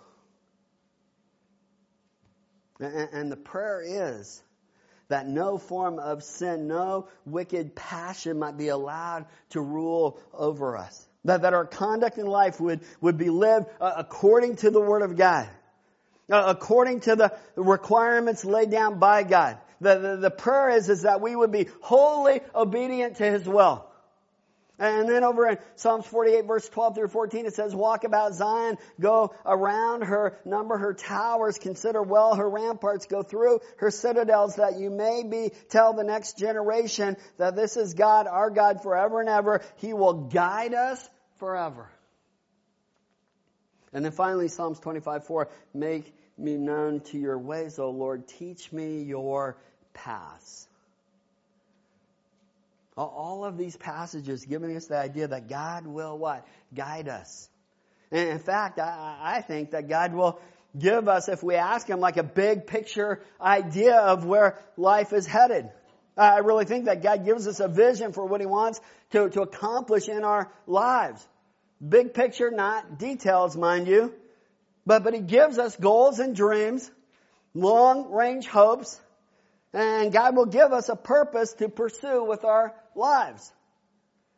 And, 2.81 3.09
and 3.13 3.33
the 3.33 3.37
prayer 3.37 3.83
is 3.85 4.43
that 5.09 5.29
no 5.29 5.59
form 5.59 5.99
of 5.99 6.23
sin, 6.23 6.69
no 6.69 7.09
wicked 7.27 7.75
passion 7.75 8.39
might 8.39 8.57
be 8.57 8.69
allowed 8.69 9.27
to 9.51 9.61
rule 9.61 10.21
over 10.33 10.77
us. 10.77 11.07
That, 11.25 11.43
that 11.43 11.53
our 11.53 11.67
conduct 11.67 12.17
in 12.17 12.27
life 12.27 12.61
would, 12.61 12.81
would 13.01 13.19
be 13.19 13.29
lived 13.29 13.67
uh, 13.81 13.93
according 13.97 14.57
to 14.57 14.71
the 14.71 14.81
Word 14.81 15.03
of 15.03 15.17
God. 15.17 15.49
Uh, 16.31 16.45
according 16.47 17.01
to 17.01 17.17
the 17.17 17.37
requirements 17.57 18.45
laid 18.45 18.71
down 18.71 19.01
by 19.01 19.25
God. 19.25 19.59
The, 19.81 19.99
the, 19.99 20.17
the 20.17 20.31
prayer 20.31 20.71
is, 20.71 20.89
is 20.89 21.03
that 21.03 21.21
we 21.21 21.35
would 21.35 21.51
be 21.51 21.69
wholly 21.81 22.41
obedient 22.55 23.17
to 23.17 23.25
His 23.25 23.47
will. 23.47 23.90
And 24.81 25.07
then 25.07 25.25
over 25.25 25.47
in 25.47 25.59
Psalms 25.77 26.07
48 26.07 26.47
verse 26.47 26.67
12 26.71 26.95
through 26.95 27.09
14 27.09 27.45
it 27.45 27.55
says, 27.55 27.75
walk 27.75 28.05
about 28.05 28.33
Zion, 28.33 28.79
go 28.99 29.35
around 29.45 30.05
her, 30.05 30.39
number 30.47 30.79
her 30.79 30.95
towers, 30.95 31.59
consider 31.59 32.03
well 32.03 32.35
her 32.35 32.49
ramparts, 32.49 33.05
go 33.05 33.23
through 33.23 33.61
her 33.77 33.91
citadels 33.91 34.57
that 34.57 34.79
you 34.79 34.89
may 34.89 35.23
be, 35.23 35.53
tell 35.69 35.93
the 35.93 36.03
next 36.03 36.39
generation 36.39 37.19
that 37.37 37.55
this 37.55 37.77
is 37.77 37.93
God, 37.93 38.27
our 38.27 38.49
God 38.49 38.83
forever 38.83 39.21
and 39.21 39.29
ever. 39.29 39.61
He 39.77 39.93
will 39.93 40.15
guide 40.15 40.73
us 40.73 41.07
forever. 41.37 41.91
And 43.93 44.03
then 44.03 44.13
finally 44.13 44.49
Psalms 44.49 44.81
25 44.81 45.27
4, 45.27 45.49
make 45.75 46.15
me 46.39 46.57
known 46.57 47.01
to 47.01 47.19
your 47.19 47.39
ways, 47.39 47.79
O 47.79 47.91
Lord, 47.91 48.27
teach 48.27 48.73
me 48.73 49.03
your 49.03 49.59
paths. 49.93 50.67
All 52.97 53.45
of 53.45 53.57
these 53.57 53.77
passages 53.77 54.45
giving 54.45 54.77
us 54.77 54.87
the 54.87 54.99
idea 54.99 55.29
that 55.29 55.49
God 55.49 55.87
will 55.87 56.19
what? 56.19 56.47
Guide 56.75 57.09
us. 57.09 57.49
And 58.11 58.29
in 58.29 58.39
fact, 58.39 58.79
I, 58.79 59.19
I 59.23 59.41
think 59.43 59.71
that 59.71 59.89
God 59.89 60.13
will 60.13 60.41
give 60.77 61.09
us, 61.09 61.29
if 61.29 61.43
we 61.43 61.55
ask 61.55 61.87
Him, 61.87 62.01
like 62.01 62.17
a 62.17 62.23
big 62.23 62.67
picture 62.67 63.23
idea 63.41 63.97
of 63.97 64.25
where 64.25 64.59
life 64.77 65.13
is 65.13 65.27
headed. 65.27 65.71
I 66.17 66.39
really 66.39 66.65
think 66.65 66.87
that 66.87 67.03
God 67.03 67.25
gives 67.25 67.47
us 67.47 67.61
a 67.61 67.69
vision 67.69 68.13
for 68.13 68.27
what 68.27 68.41
He 68.41 68.47
wants 68.47 68.81
to, 69.13 69.31
to 69.31 69.43
accomplish 69.43 70.09
in 70.09 70.25
our 70.25 70.53
lives. 70.67 71.27
Big 71.87 72.13
picture, 72.13 72.51
not 72.51 72.99
details, 72.99 73.57
mind 73.57 73.87
you. 73.87 74.13
But, 74.85 75.05
but 75.05 75.15
He 75.15 75.21
gives 75.21 75.59
us 75.59 75.77
goals 75.77 76.19
and 76.19 76.35
dreams, 76.35 76.91
long 77.55 78.11
range 78.11 78.47
hopes, 78.47 79.01
and 79.73 80.13
God 80.13 80.37
will 80.37 80.47
give 80.47 80.73
us 80.73 80.89
a 80.89 80.97
purpose 80.97 81.53
to 81.55 81.69
pursue 81.69 82.25
with 82.25 82.45
our 82.45 82.75
lives. 82.95 83.53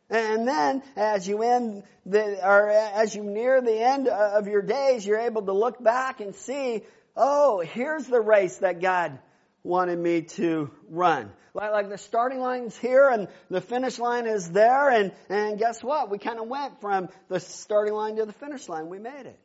And 0.09 0.47
then, 0.47 0.83
as 0.95 1.27
you 1.27 1.41
end 1.41 1.83
the, 2.05 2.45
or 2.47 2.69
as 2.69 3.15
you 3.15 3.23
near 3.23 3.61
the 3.61 3.79
end 3.79 4.07
of 4.07 4.47
your 4.47 4.61
days, 4.61 5.05
you're 5.05 5.19
able 5.19 5.41
to 5.43 5.53
look 5.53 5.81
back 5.81 6.19
and 6.19 6.35
see, 6.35 6.83
oh, 7.15 7.61
here's 7.61 8.05
the 8.05 8.21
race 8.21 8.57
that 8.57 8.81
God 8.81 9.17
wanted 9.63 9.97
me 9.97 10.23
to 10.23 10.69
run. 10.89 11.31
Like, 11.53 11.71
like 11.71 11.89
the 11.89 11.97
starting 11.97 12.39
line's 12.39 12.77
here 12.77 13.09
and 13.09 13.27
the 13.49 13.61
finish 13.61 13.97
line 13.97 14.25
is 14.25 14.51
there 14.51 14.89
and, 14.89 15.11
and 15.29 15.57
guess 15.57 15.83
what? 15.83 16.09
We 16.09 16.17
kind 16.17 16.39
of 16.39 16.47
went 16.47 16.81
from 16.81 17.09
the 17.29 17.39
starting 17.39 17.93
line 17.93 18.17
to 18.17 18.25
the 18.25 18.33
finish 18.33 18.67
line. 18.67 18.89
We 18.89 18.99
made 18.99 19.25
it. 19.25 19.39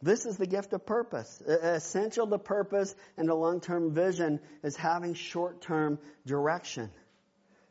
This 0.00 0.26
is 0.26 0.36
the 0.36 0.46
gift 0.46 0.72
of 0.72 0.86
purpose. 0.86 1.42
Essential 1.46 2.26
to 2.28 2.38
purpose 2.38 2.94
and 3.16 3.28
a 3.28 3.34
long-term 3.34 3.94
vision 3.94 4.40
is 4.62 4.76
having 4.76 5.14
short-term 5.14 5.98
direction. 6.24 6.90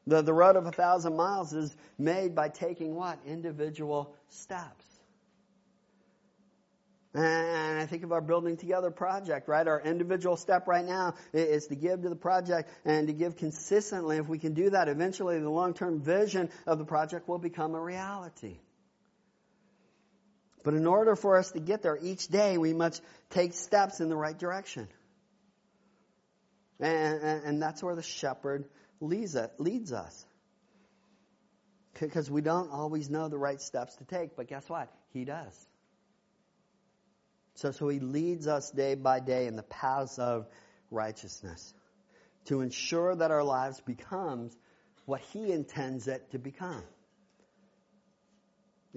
The, 0.08 0.22
the 0.22 0.34
road 0.34 0.56
of 0.56 0.66
a 0.66 0.72
thousand 0.72 1.16
miles 1.16 1.54
is 1.54 1.76
made 1.98 2.36
by 2.36 2.50
taking 2.50 2.96
what? 2.96 3.20
Individual 3.26 4.16
steps. 4.30 4.86
And 7.14 7.80
I 7.80 7.86
think 7.88 8.04
of 8.04 8.12
our 8.12 8.22
building 8.22 8.58
together 8.58 8.92
project, 8.92 9.48
right? 9.48 9.68
Our 9.68 9.82
individual 9.82 10.38
step 10.38 10.68
right 10.68 10.86
now 10.86 11.16
is 11.34 11.68
to 11.68 11.76
give 11.76 12.04
to 12.04 12.10
the 12.10 12.16
project 12.16 12.70
and 12.86 13.08
to 13.08 13.14
give 13.14 13.38
consistently. 13.38 14.18
If 14.18 14.28
we 14.28 14.38
can 14.38 14.54
do 14.54 14.70
that, 14.72 14.88
eventually 14.88 15.40
the 15.40 15.50
long-term 15.50 16.02
vision 16.02 16.50
of 16.68 16.78
the 16.78 16.86
project 16.86 17.28
will 17.28 17.40
become 17.40 17.74
a 17.74 17.82
reality. 17.82 18.60
But 20.68 20.74
in 20.74 20.86
order 20.86 21.16
for 21.16 21.38
us 21.38 21.52
to 21.52 21.62
get 21.62 21.82
there 21.82 21.98
each 22.02 22.28
day, 22.28 22.58
we 22.58 22.74
must 22.74 23.02
take 23.30 23.54
steps 23.54 24.02
in 24.02 24.10
the 24.10 24.18
right 24.18 24.38
direction. 24.38 24.90
And, 26.82 27.22
and, 27.22 27.44
and 27.46 27.62
that's 27.62 27.82
where 27.82 27.96
the 27.96 28.04
shepherd 28.04 28.66
leads, 29.00 29.38
leads 29.60 29.94
us. 29.94 30.26
Because 31.98 32.30
we 32.30 32.42
don't 32.42 32.70
always 32.70 33.10
know 33.10 33.30
the 33.30 33.38
right 33.38 33.62
steps 33.62 33.96
to 33.96 34.04
take, 34.04 34.36
but 34.36 34.50
guess 34.50 34.68
what? 34.68 34.92
He 35.14 35.24
does. 35.24 35.56
So, 37.56 37.72
so 37.72 37.88
he 37.88 38.02
leads 38.02 38.46
us 38.46 38.70
day 38.70 38.96
by 38.96 39.22
day 39.22 39.48
in 39.48 39.56
the 39.56 39.64
paths 39.64 40.20
of 40.20 40.48
righteousness 40.92 41.74
to 42.48 42.60
ensure 42.60 43.16
that 43.16 43.32
our 43.32 43.46
lives 43.46 43.80
becomes 43.80 44.54
what 45.06 45.22
he 45.32 45.50
intends 45.50 46.10
it 46.10 46.30
to 46.32 46.40
become. 46.40 46.84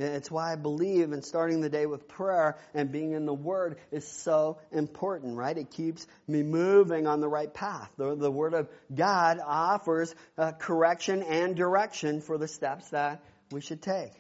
It's 0.00 0.30
why 0.30 0.52
I 0.52 0.56
believe 0.56 1.12
in 1.12 1.20
starting 1.20 1.60
the 1.60 1.68
day 1.68 1.84
with 1.84 2.08
prayer 2.08 2.56
and 2.72 2.90
being 2.90 3.12
in 3.12 3.26
the 3.26 3.34
Word 3.34 3.76
is 3.92 4.08
so 4.08 4.58
important, 4.72 5.36
right? 5.36 5.56
It 5.56 5.70
keeps 5.70 6.06
me 6.26 6.42
moving 6.42 7.06
on 7.06 7.20
the 7.20 7.28
right 7.28 7.52
path. 7.52 7.90
The, 7.98 8.16
the 8.16 8.30
Word 8.30 8.54
of 8.54 8.68
God 8.94 9.40
offers 9.44 10.14
uh, 10.38 10.52
correction 10.52 11.22
and 11.22 11.54
direction 11.54 12.22
for 12.22 12.38
the 12.38 12.48
steps 12.48 12.88
that 12.90 13.22
we 13.50 13.60
should 13.60 13.82
take. 13.82 14.12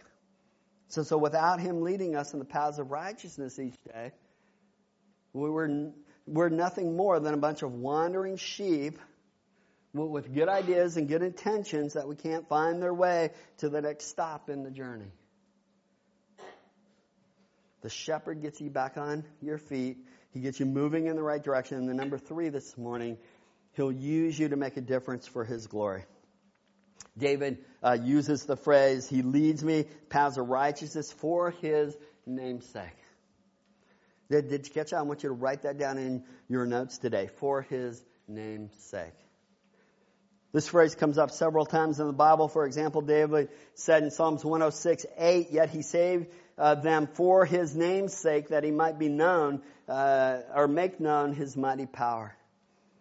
So, 0.88 1.02
so 1.02 1.16
without 1.16 1.60
Him 1.60 1.80
leading 1.80 2.14
us 2.14 2.34
in 2.34 2.40
the 2.40 2.44
paths 2.44 2.78
of 2.78 2.90
righteousness 2.90 3.58
each 3.58 3.82
day, 3.84 4.12
we 5.32 5.48
were, 5.48 5.92
we're 6.26 6.50
nothing 6.50 6.94
more 6.94 7.18
than 7.20 7.32
a 7.32 7.38
bunch 7.38 7.62
of 7.62 7.72
wandering 7.72 8.36
sheep 8.36 8.98
with 9.94 10.32
good 10.34 10.48
ideas 10.48 10.98
and 10.98 11.08
good 11.08 11.22
intentions 11.22 11.94
that 11.94 12.06
we 12.06 12.16
can't 12.16 12.48
find 12.48 12.82
their 12.82 12.94
way 12.94 13.30
to 13.58 13.70
the 13.70 13.80
next 13.80 14.08
stop 14.08 14.50
in 14.50 14.62
the 14.62 14.70
journey. 14.70 15.10
The 17.82 17.88
shepherd 17.88 18.42
gets 18.42 18.60
you 18.60 18.70
back 18.70 18.96
on 18.96 19.24
your 19.40 19.58
feet. 19.58 19.98
He 20.32 20.40
gets 20.40 20.60
you 20.60 20.66
moving 20.66 21.06
in 21.06 21.16
the 21.16 21.22
right 21.22 21.42
direction. 21.42 21.78
And 21.78 21.88
the 21.88 21.94
number 21.94 22.18
three 22.18 22.48
this 22.48 22.76
morning, 22.76 23.18
he'll 23.72 23.92
use 23.92 24.38
you 24.38 24.48
to 24.48 24.56
make 24.56 24.76
a 24.76 24.80
difference 24.80 25.26
for 25.26 25.44
his 25.44 25.66
glory. 25.66 26.04
David 27.16 27.58
uh, 27.82 27.98
uses 28.02 28.44
the 28.44 28.56
phrase, 28.56 29.08
he 29.08 29.22
leads 29.22 29.64
me 29.64 29.86
paths 30.08 30.38
of 30.38 30.48
righteousness 30.48 31.12
for 31.12 31.50
his 31.50 31.96
namesake. 32.26 32.96
Did, 34.30 34.48
did 34.48 34.66
you 34.66 34.72
catch 34.72 34.90
that? 34.90 34.98
I 34.98 35.02
want 35.02 35.22
you 35.22 35.28
to 35.28 35.34
write 35.34 35.62
that 35.62 35.76
down 35.76 35.98
in 35.98 36.24
your 36.48 36.64
notes 36.66 36.98
today. 36.98 37.28
For 37.38 37.62
his 37.62 38.00
namesake. 38.28 39.14
This 40.52 40.68
phrase 40.68 40.94
comes 40.94 41.16
up 41.18 41.30
several 41.30 41.64
times 41.64 42.00
in 42.00 42.06
the 42.06 42.12
Bible. 42.12 42.48
For 42.48 42.64
example, 42.64 43.02
David 43.02 43.50
said 43.74 44.02
in 44.02 44.10
Psalms 44.10 44.44
106, 44.44 45.06
8, 45.16 45.48
yet 45.50 45.70
he 45.70 45.82
saved 45.82 46.26
uh, 46.60 46.74
them 46.74 47.08
for 47.14 47.46
his 47.46 47.74
name's 47.74 48.14
sake 48.14 48.48
that 48.48 48.62
he 48.62 48.70
might 48.70 48.98
be 48.98 49.08
known 49.08 49.62
uh, 49.88 50.40
or 50.54 50.68
make 50.68 51.00
known 51.00 51.32
his 51.32 51.56
mighty 51.56 51.86
power. 51.86 52.36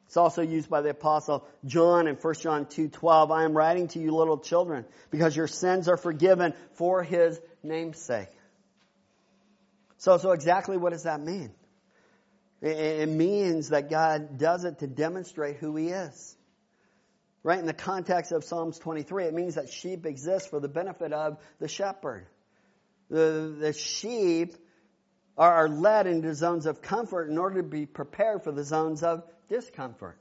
It's 0.08 0.18
also 0.18 0.42
used 0.42 0.70
by 0.70 0.82
the 0.82 0.90
apostle 0.90 1.46
John 1.66 2.08
in 2.08 2.16
1 2.16 2.34
John 2.36 2.66
2:12. 2.66 3.32
I 3.32 3.44
am 3.44 3.56
writing 3.56 3.90
to 3.90 4.00
you 4.00 4.16
little 4.16 4.40
children 4.40 4.86
because 5.12 5.36
your 5.36 5.48
sins 5.48 5.88
are 5.90 5.98
forgiven 5.98 6.54
for 6.74 7.04
his 7.04 7.40
name's 7.62 8.00
sake. 8.00 8.30
So 9.98 10.18
so 10.18 10.32
exactly 10.32 10.78
what 10.78 10.94
does 10.94 11.04
that 11.04 11.20
mean? 11.20 11.52
It, 12.62 12.78
it 12.78 13.10
means 13.10 13.70
that 13.70 13.90
God 13.90 14.38
does 14.38 14.64
it 14.64 14.80
to 14.80 14.88
demonstrate 14.88 15.58
who 15.58 15.76
he 15.76 15.90
is. 15.90 16.36
Right? 17.44 17.60
In 17.60 17.66
the 17.66 17.74
context 17.74 18.32
of 18.32 18.44
Psalms 18.44 18.80
23, 18.80 19.26
it 19.26 19.34
means 19.34 19.56
that 19.56 19.70
sheep 19.70 20.06
exist 20.06 20.50
for 20.50 20.60
the 20.60 20.68
benefit 20.68 21.14
of 21.14 21.38
the 21.60 21.68
shepherd. 21.68 22.26
The, 23.10 23.56
the 23.60 23.74
sheep 23.74 24.56
are, 25.38 25.66
are 25.66 25.70
led 25.70 26.08
into 26.08 26.34
zones 26.36 26.66
of 26.66 26.82
comfort 26.82 27.30
in 27.30 27.38
order 27.38 27.62
to 27.62 27.68
be 27.68 27.86
prepared 27.86 28.44
for 28.44 28.52
the 28.52 28.64
zones 28.64 29.04
of 29.04 29.24
discomfort. 29.48 30.18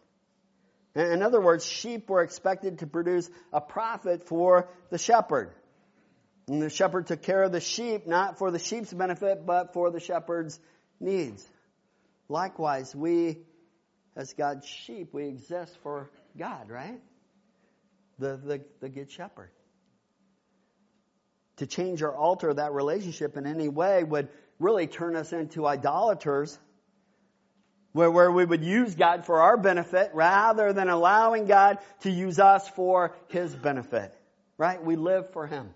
In 0.94 1.22
other 1.22 1.40
words, 1.40 1.64
sheep 1.64 2.08
were 2.08 2.22
expected 2.22 2.80
to 2.80 2.86
produce 2.86 3.28
a 3.52 3.60
profit 3.60 4.24
for 4.24 4.68
the 4.90 4.98
shepherd. 4.98 5.52
And 6.48 6.62
the 6.62 6.70
shepherd 6.70 7.06
took 7.06 7.22
care 7.22 7.42
of 7.42 7.52
the 7.52 7.60
sheep, 7.60 8.06
not 8.06 8.38
for 8.38 8.50
the 8.50 8.58
sheep's 8.58 8.92
benefit, 8.92 9.44
but 9.44 9.74
for 9.74 9.90
the 9.90 10.00
shepherd's 10.00 10.58
needs. 10.98 11.46
Likewise, 12.28 12.96
we, 12.96 13.38
as 14.16 14.32
God's 14.32 14.66
sheep, 14.66 15.12
we 15.12 15.28
exist 15.28 15.76
for 15.82 16.10
God, 16.36 16.70
right? 16.70 17.00
The, 18.18 18.36
the, 18.36 18.64
the 18.80 18.88
good 18.88 19.10
shepherd. 19.10 19.50
To 21.58 21.66
change 21.66 22.02
or 22.02 22.14
alter 22.14 22.52
that 22.54 22.72
relationship 22.72 23.36
in 23.36 23.46
any 23.46 23.68
way 23.68 24.02
would 24.02 24.28
really 24.58 24.86
turn 24.86 25.16
us 25.16 25.32
into 25.32 25.66
idolaters 25.66 26.58
where, 27.92 28.10
where 28.10 28.30
we 28.30 28.44
would 28.44 28.62
use 28.62 28.94
God 28.94 29.26
for 29.26 29.40
our 29.40 29.56
benefit 29.56 30.10
rather 30.14 30.72
than 30.72 30.88
allowing 30.88 31.46
God 31.46 31.78
to 32.00 32.10
use 32.10 32.38
us 32.38 32.68
for 32.68 33.16
His 33.28 33.54
benefit. 33.54 34.14
Right? 34.56 34.82
We 34.82 34.96
live 34.96 35.32
for 35.32 35.46
Him. 35.46 35.70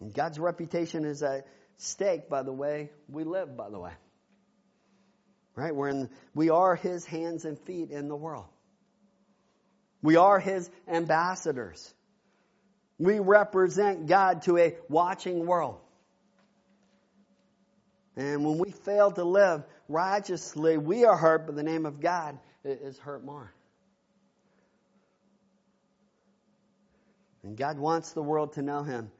And 0.00 0.12
God's 0.12 0.38
reputation 0.38 1.04
is 1.04 1.22
at 1.22 1.46
stake 1.76 2.28
by 2.28 2.42
the 2.42 2.52
way 2.52 2.90
we 3.08 3.24
live, 3.24 3.56
by 3.56 3.70
the 3.70 3.78
way. 3.78 3.92
Right? 5.54 5.74
We're 5.74 5.88
in, 5.88 6.10
we 6.34 6.50
are 6.50 6.74
His 6.74 7.04
hands 7.04 7.44
and 7.44 7.58
feet 7.58 7.90
in 7.90 8.08
the 8.08 8.16
world. 8.16 8.46
We 10.02 10.16
are 10.16 10.38
His 10.38 10.70
ambassadors. 10.88 11.94
We 13.00 13.18
represent 13.18 14.06
God 14.06 14.42
to 14.42 14.58
a 14.58 14.76
watching 14.90 15.46
world. 15.46 15.80
And 18.14 18.44
when 18.44 18.58
we 18.58 18.72
fail 18.72 19.10
to 19.10 19.24
live 19.24 19.64
righteously, 19.88 20.76
we 20.76 21.06
are 21.06 21.16
hurt, 21.16 21.46
but 21.46 21.56
the 21.56 21.62
name 21.62 21.86
of 21.86 22.00
God 22.00 22.38
is 22.62 22.98
hurt 22.98 23.24
more. 23.24 23.54
And 27.42 27.56
God 27.56 27.78
wants 27.78 28.12
the 28.12 28.22
world 28.22 28.52
to 28.54 28.62
know 28.62 28.82
Him. 28.82 29.10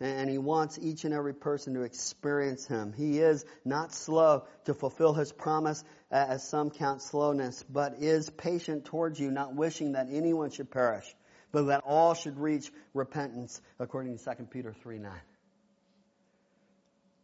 And 0.00 0.30
He 0.30 0.38
wants 0.38 0.78
each 0.80 1.04
and 1.04 1.12
every 1.12 1.34
person 1.34 1.74
to 1.74 1.82
experience 1.82 2.66
Him. 2.66 2.94
He 2.96 3.18
is 3.18 3.44
not 3.62 3.92
slow 3.92 4.44
to 4.64 4.72
fulfill 4.72 5.12
His 5.12 5.32
promise, 5.32 5.84
as 6.10 6.48
some 6.48 6.70
count 6.70 7.02
slowness, 7.02 7.62
but 7.64 7.96
is 8.00 8.30
patient 8.30 8.86
towards 8.86 9.20
you, 9.20 9.30
not 9.30 9.54
wishing 9.54 9.92
that 9.92 10.06
anyone 10.10 10.50
should 10.50 10.70
perish, 10.70 11.14
but 11.52 11.66
that 11.66 11.82
all 11.84 12.14
should 12.14 12.38
reach 12.38 12.70
repentance, 12.94 13.60
according 13.78 14.18
to 14.18 14.24
2 14.24 14.44
Peter 14.44 14.74
3 14.82 14.98
9. 14.98 15.12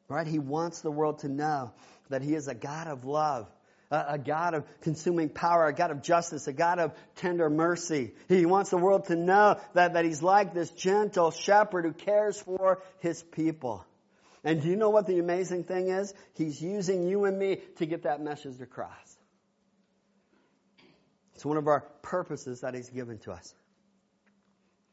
Right? 0.08 0.26
He 0.26 0.38
wants 0.38 0.80
the 0.80 0.90
world 0.90 1.20
to 1.20 1.28
know 1.28 1.72
that 2.10 2.22
He 2.22 2.34
is 2.34 2.48
a 2.48 2.54
God 2.54 2.88
of 2.88 3.04
love, 3.04 3.48
a, 3.90 4.04
a, 4.10 4.18
God 4.18 4.54
of 4.54 4.64
consuming 4.82 5.28
power, 5.30 5.66
a 5.66 5.74
God 5.74 5.90
of 5.90 6.02
justice, 6.02 6.46
a 6.46 6.52
God 6.52 6.78
of 6.78 6.92
tender 7.16 7.48
mercy. 7.48 8.12
He 8.28 8.44
wants 8.46 8.70
the 8.70 8.78
world 8.78 9.06
to 9.06 9.16
know 9.16 9.58
that, 9.74 9.94
that 9.94 10.04
He's 10.04 10.22
like 10.22 10.52
this 10.52 10.70
gentle 10.70 11.30
shepherd 11.30 11.84
who 11.84 11.92
cares 11.92 12.38
for 12.40 12.82
His 13.00 13.22
people. 13.22 13.84
And 14.42 14.60
do 14.60 14.68
you 14.68 14.76
know 14.76 14.90
what 14.90 15.06
the 15.06 15.18
amazing 15.18 15.64
thing 15.64 15.88
is? 15.88 16.12
He's 16.34 16.60
using 16.60 17.08
you 17.08 17.24
and 17.24 17.38
me 17.38 17.60
to 17.76 17.87
get 17.87 18.02
that 18.02 18.20
message 18.20 18.60
across. 18.60 19.16
It's 21.34 21.46
one 21.46 21.56
of 21.56 21.66
our 21.66 21.80
purposes 22.02 22.60
that 22.60 22.74
He's 22.74 22.90
given 22.90 23.18
to 23.20 23.32
us. 23.32 23.54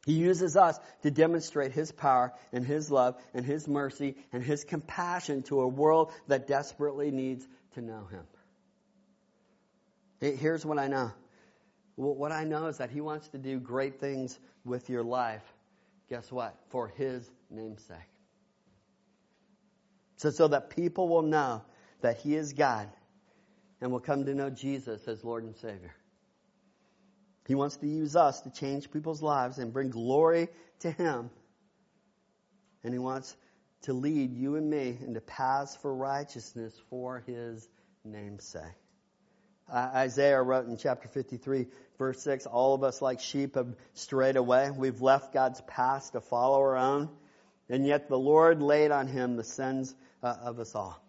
He 0.05 0.13
uses 0.13 0.57
us 0.57 0.79
to 1.03 1.11
demonstrate 1.11 1.73
His 1.73 1.91
power 1.91 2.33
and 2.51 2.65
His 2.65 2.89
love 2.89 3.21
and 3.33 3.45
His 3.45 3.67
mercy 3.67 4.15
and 4.33 4.43
His 4.43 4.63
compassion 4.63 5.43
to 5.43 5.61
a 5.61 5.67
world 5.67 6.11
that 6.27 6.47
desperately 6.47 7.11
needs 7.11 7.47
to 7.75 7.81
know 7.81 8.07
Him. 8.09 8.25
Here's 10.37 10.65
what 10.65 10.79
I 10.79 10.87
know. 10.87 11.11
What 11.95 12.31
I 12.31 12.45
know 12.45 12.67
is 12.67 12.77
that 12.79 12.89
He 12.89 13.01
wants 13.01 13.27
to 13.29 13.37
do 13.37 13.59
great 13.59 13.99
things 13.99 14.39
with 14.65 14.89
your 14.89 15.03
life. 15.03 15.43
Guess 16.09 16.31
what? 16.31 16.55
For 16.69 16.87
His 16.87 17.29
namesake. 17.49 17.97
So, 20.17 20.31
so 20.31 20.47
that 20.47 20.69
people 20.71 21.07
will 21.09 21.23
know 21.23 21.63
that 22.01 22.17
He 22.17 22.35
is 22.35 22.53
God 22.53 22.89
and 23.81 23.91
will 23.91 23.99
come 23.99 24.25
to 24.25 24.33
know 24.33 24.49
Jesus 24.49 25.07
as 25.07 25.23
Lord 25.23 25.43
and 25.43 25.55
Savior. 25.55 25.93
He 27.47 27.55
wants 27.55 27.77
to 27.77 27.87
use 27.87 28.15
us 28.15 28.41
to 28.41 28.51
change 28.51 28.91
people's 28.91 29.21
lives 29.21 29.57
and 29.57 29.73
bring 29.73 29.89
glory 29.89 30.49
to 30.79 30.91
Him. 30.91 31.29
And 32.83 32.93
He 32.93 32.99
wants 32.99 33.35
to 33.83 33.93
lead 33.93 34.33
you 34.33 34.55
and 34.55 34.69
me 34.69 34.97
into 35.01 35.21
paths 35.21 35.75
for 35.75 35.93
righteousness 35.93 36.73
for 36.89 37.23
His 37.25 37.67
namesake. 38.03 38.61
Isaiah 39.73 40.41
wrote 40.41 40.67
in 40.67 40.75
chapter 40.75 41.07
53, 41.07 41.67
verse 41.97 42.21
6, 42.23 42.45
all 42.45 42.73
of 42.73 42.83
us 42.83 43.01
like 43.01 43.21
sheep 43.21 43.55
have 43.55 43.73
strayed 43.93 44.35
away. 44.35 44.69
We've 44.69 45.01
left 45.01 45.33
God's 45.33 45.61
path 45.61 46.11
to 46.11 46.19
follow 46.19 46.59
our 46.59 46.75
own. 46.75 47.09
And 47.69 47.87
yet 47.87 48.09
the 48.09 48.19
Lord 48.19 48.61
laid 48.61 48.91
on 48.91 49.07
him 49.07 49.37
the 49.37 49.45
sins 49.45 49.95
uh, 50.21 50.35
of 50.43 50.59
us 50.59 50.75
all. 50.75 51.01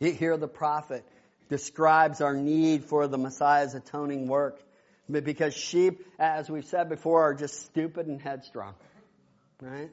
Here 0.00 0.36
the 0.36 0.48
prophet 0.48 1.04
describes 1.48 2.20
our 2.20 2.34
need 2.34 2.84
for 2.84 3.06
the 3.06 3.18
Messiah's 3.18 3.74
atoning 3.74 4.26
work. 4.28 4.60
Because 5.10 5.54
sheep, 5.54 6.06
as 6.18 6.48
we've 6.48 6.64
said 6.64 6.88
before, 6.88 7.22
are 7.22 7.34
just 7.34 7.66
stupid 7.66 8.06
and 8.06 8.20
headstrong. 8.20 8.74
Right? 9.60 9.90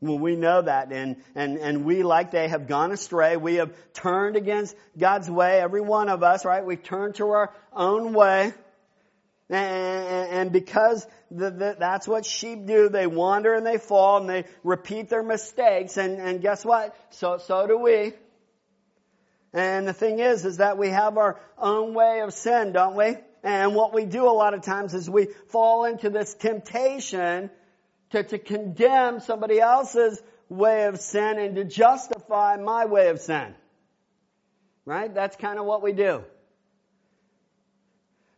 Well, 0.00 0.18
we 0.18 0.34
know 0.34 0.62
that, 0.62 0.90
and, 0.92 1.16
and, 1.36 1.58
and 1.58 1.84
we, 1.84 2.02
like 2.02 2.32
they, 2.32 2.48
have 2.48 2.66
gone 2.66 2.90
astray. 2.90 3.36
We 3.36 3.56
have 3.56 3.72
turned 3.92 4.34
against 4.34 4.74
God's 4.98 5.30
way, 5.30 5.60
every 5.60 5.80
one 5.80 6.08
of 6.08 6.24
us, 6.24 6.44
right? 6.44 6.64
We've 6.64 6.82
turned 6.82 7.14
to 7.16 7.28
our 7.28 7.54
own 7.72 8.12
way. 8.12 8.52
And, 9.48 10.30
and 10.30 10.52
because 10.52 11.06
the, 11.30 11.50
the, 11.50 11.76
that's 11.78 12.08
what 12.08 12.26
sheep 12.26 12.66
do, 12.66 12.88
they 12.88 13.06
wander 13.06 13.54
and 13.54 13.64
they 13.64 13.78
fall 13.78 14.18
and 14.18 14.28
they 14.28 14.44
repeat 14.64 15.08
their 15.08 15.22
mistakes. 15.22 15.96
And, 15.98 16.18
and 16.18 16.40
guess 16.40 16.64
what? 16.64 16.96
So, 17.10 17.38
so 17.38 17.68
do 17.68 17.78
we. 17.78 18.14
And 19.52 19.86
the 19.86 19.92
thing 19.92 20.18
is, 20.18 20.44
is 20.44 20.58
that 20.58 20.78
we 20.78 20.88
have 20.88 21.18
our 21.18 21.40
own 21.58 21.94
way 21.94 22.20
of 22.20 22.32
sin, 22.32 22.72
don't 22.72 22.96
we? 22.96 23.16
And 23.42 23.74
what 23.74 23.92
we 23.92 24.06
do 24.06 24.24
a 24.24 24.32
lot 24.32 24.54
of 24.54 24.62
times 24.62 24.94
is 24.94 25.10
we 25.10 25.26
fall 25.48 25.84
into 25.84 26.10
this 26.10 26.34
temptation 26.34 27.50
to, 28.10 28.22
to 28.22 28.38
condemn 28.38 29.20
somebody 29.20 29.60
else's 29.60 30.22
way 30.48 30.84
of 30.84 31.00
sin 31.00 31.38
and 31.38 31.56
to 31.56 31.64
justify 31.64 32.56
my 32.56 32.86
way 32.86 33.08
of 33.08 33.20
sin. 33.20 33.54
Right? 34.84 35.12
That's 35.12 35.36
kind 35.36 35.58
of 35.58 35.66
what 35.66 35.82
we 35.82 35.92
do. 35.92 36.24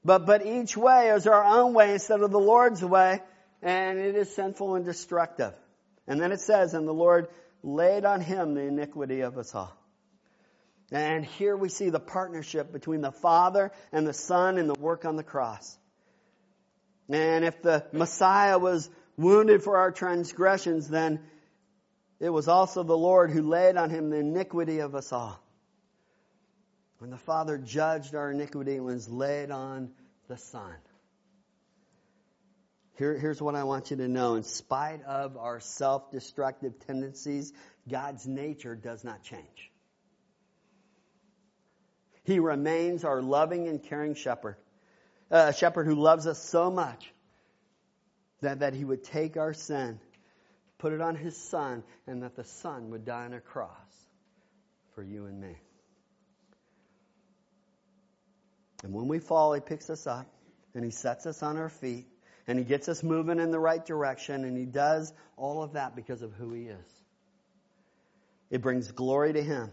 But, 0.04 0.26
but 0.26 0.44
each 0.44 0.76
way 0.76 1.08
is 1.08 1.26
our 1.26 1.44
own 1.44 1.74
way 1.74 1.92
instead 1.92 2.20
of 2.20 2.30
the 2.30 2.40
Lord's 2.40 2.84
way, 2.84 3.22
and 3.62 3.98
it 3.98 4.14
is 4.16 4.34
sinful 4.34 4.74
and 4.74 4.84
destructive. 4.84 5.54
And 6.06 6.20
then 6.20 6.32
it 6.32 6.40
says, 6.40 6.74
and 6.74 6.86
the 6.86 6.92
Lord 6.92 7.28
laid 7.62 8.04
on 8.04 8.20
him 8.20 8.54
the 8.54 8.60
iniquity 8.62 9.20
of 9.20 9.38
us 9.38 9.54
all. 9.54 9.74
And 10.94 11.24
here 11.24 11.56
we 11.56 11.70
see 11.70 11.90
the 11.90 11.98
partnership 11.98 12.72
between 12.72 13.00
the 13.00 13.10
Father 13.10 13.72
and 13.90 14.06
the 14.06 14.12
Son 14.12 14.58
in 14.58 14.68
the 14.68 14.74
work 14.74 15.04
on 15.04 15.16
the 15.16 15.24
cross. 15.24 15.76
And 17.08 17.44
if 17.44 17.60
the 17.62 17.84
Messiah 17.92 18.60
was 18.60 18.88
wounded 19.16 19.64
for 19.64 19.76
our 19.76 19.90
transgressions, 19.90 20.88
then 20.88 21.18
it 22.20 22.28
was 22.28 22.46
also 22.46 22.84
the 22.84 22.96
Lord 22.96 23.32
who 23.32 23.42
laid 23.42 23.76
on 23.76 23.90
him 23.90 24.10
the 24.10 24.18
iniquity 24.18 24.78
of 24.78 24.94
us 24.94 25.12
all. 25.12 25.42
When 26.98 27.10
the 27.10 27.18
Father 27.18 27.58
judged 27.58 28.14
our 28.14 28.30
iniquity, 28.30 28.76
it 28.76 28.84
was 28.84 29.08
laid 29.08 29.50
on 29.50 29.90
the 30.28 30.36
Son. 30.36 30.76
Here, 32.98 33.18
here's 33.18 33.42
what 33.42 33.56
I 33.56 33.64
want 33.64 33.90
you 33.90 33.96
to 33.96 34.06
know. 34.06 34.36
In 34.36 34.44
spite 34.44 35.02
of 35.02 35.36
our 35.38 35.58
self 35.58 36.12
destructive 36.12 36.78
tendencies, 36.86 37.52
God's 37.90 38.28
nature 38.28 38.76
does 38.76 39.02
not 39.02 39.24
change. 39.24 39.72
He 42.24 42.38
remains 42.38 43.04
our 43.04 43.22
loving 43.22 43.68
and 43.68 43.82
caring 43.82 44.14
shepherd. 44.14 44.56
A 45.30 45.52
shepherd 45.52 45.86
who 45.86 45.94
loves 45.94 46.26
us 46.26 46.38
so 46.38 46.70
much 46.70 47.12
that, 48.40 48.60
that 48.60 48.74
he 48.74 48.84
would 48.84 49.04
take 49.04 49.36
our 49.36 49.52
sin, 49.52 50.00
put 50.78 50.92
it 50.92 51.00
on 51.00 51.16
his 51.16 51.36
son, 51.36 51.82
and 52.06 52.22
that 52.22 52.36
the 52.36 52.44
son 52.44 52.90
would 52.90 53.04
die 53.04 53.24
on 53.24 53.34
a 53.34 53.40
cross 53.40 53.70
for 54.94 55.02
you 55.02 55.26
and 55.26 55.40
me. 55.40 55.56
And 58.82 58.92
when 58.92 59.08
we 59.08 59.18
fall, 59.18 59.54
he 59.54 59.60
picks 59.60 59.88
us 59.88 60.06
up 60.06 60.26
and 60.74 60.84
he 60.84 60.90
sets 60.90 61.26
us 61.26 61.42
on 61.42 61.56
our 61.56 61.70
feet 61.70 62.06
and 62.46 62.58
he 62.58 62.64
gets 62.64 62.88
us 62.88 63.02
moving 63.02 63.40
in 63.40 63.50
the 63.50 63.58
right 63.58 63.84
direction 63.84 64.44
and 64.44 64.56
he 64.56 64.66
does 64.66 65.12
all 65.36 65.62
of 65.62 65.72
that 65.72 65.96
because 65.96 66.20
of 66.20 66.32
who 66.34 66.52
he 66.52 66.64
is. 66.64 67.02
It 68.50 68.60
brings 68.60 68.92
glory 68.92 69.32
to 69.32 69.42
him 69.42 69.72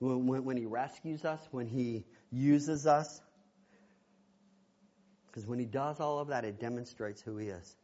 when, 0.00 0.44
when, 0.44 0.56
he 0.56 0.66
rescues 0.66 1.24
us, 1.24 1.40
when 1.50 1.66
he 1.66 2.04
uses 2.32 2.86
us. 2.86 3.20
Because 5.26 5.46
when 5.46 5.58
he 5.58 5.66
does 5.66 6.00
all 6.00 6.18
of 6.18 6.28
that, 6.28 6.44
it 6.44 6.58
demonstrates 6.58 7.22
who 7.22 7.36
he 7.36 7.48
is. 7.48 7.76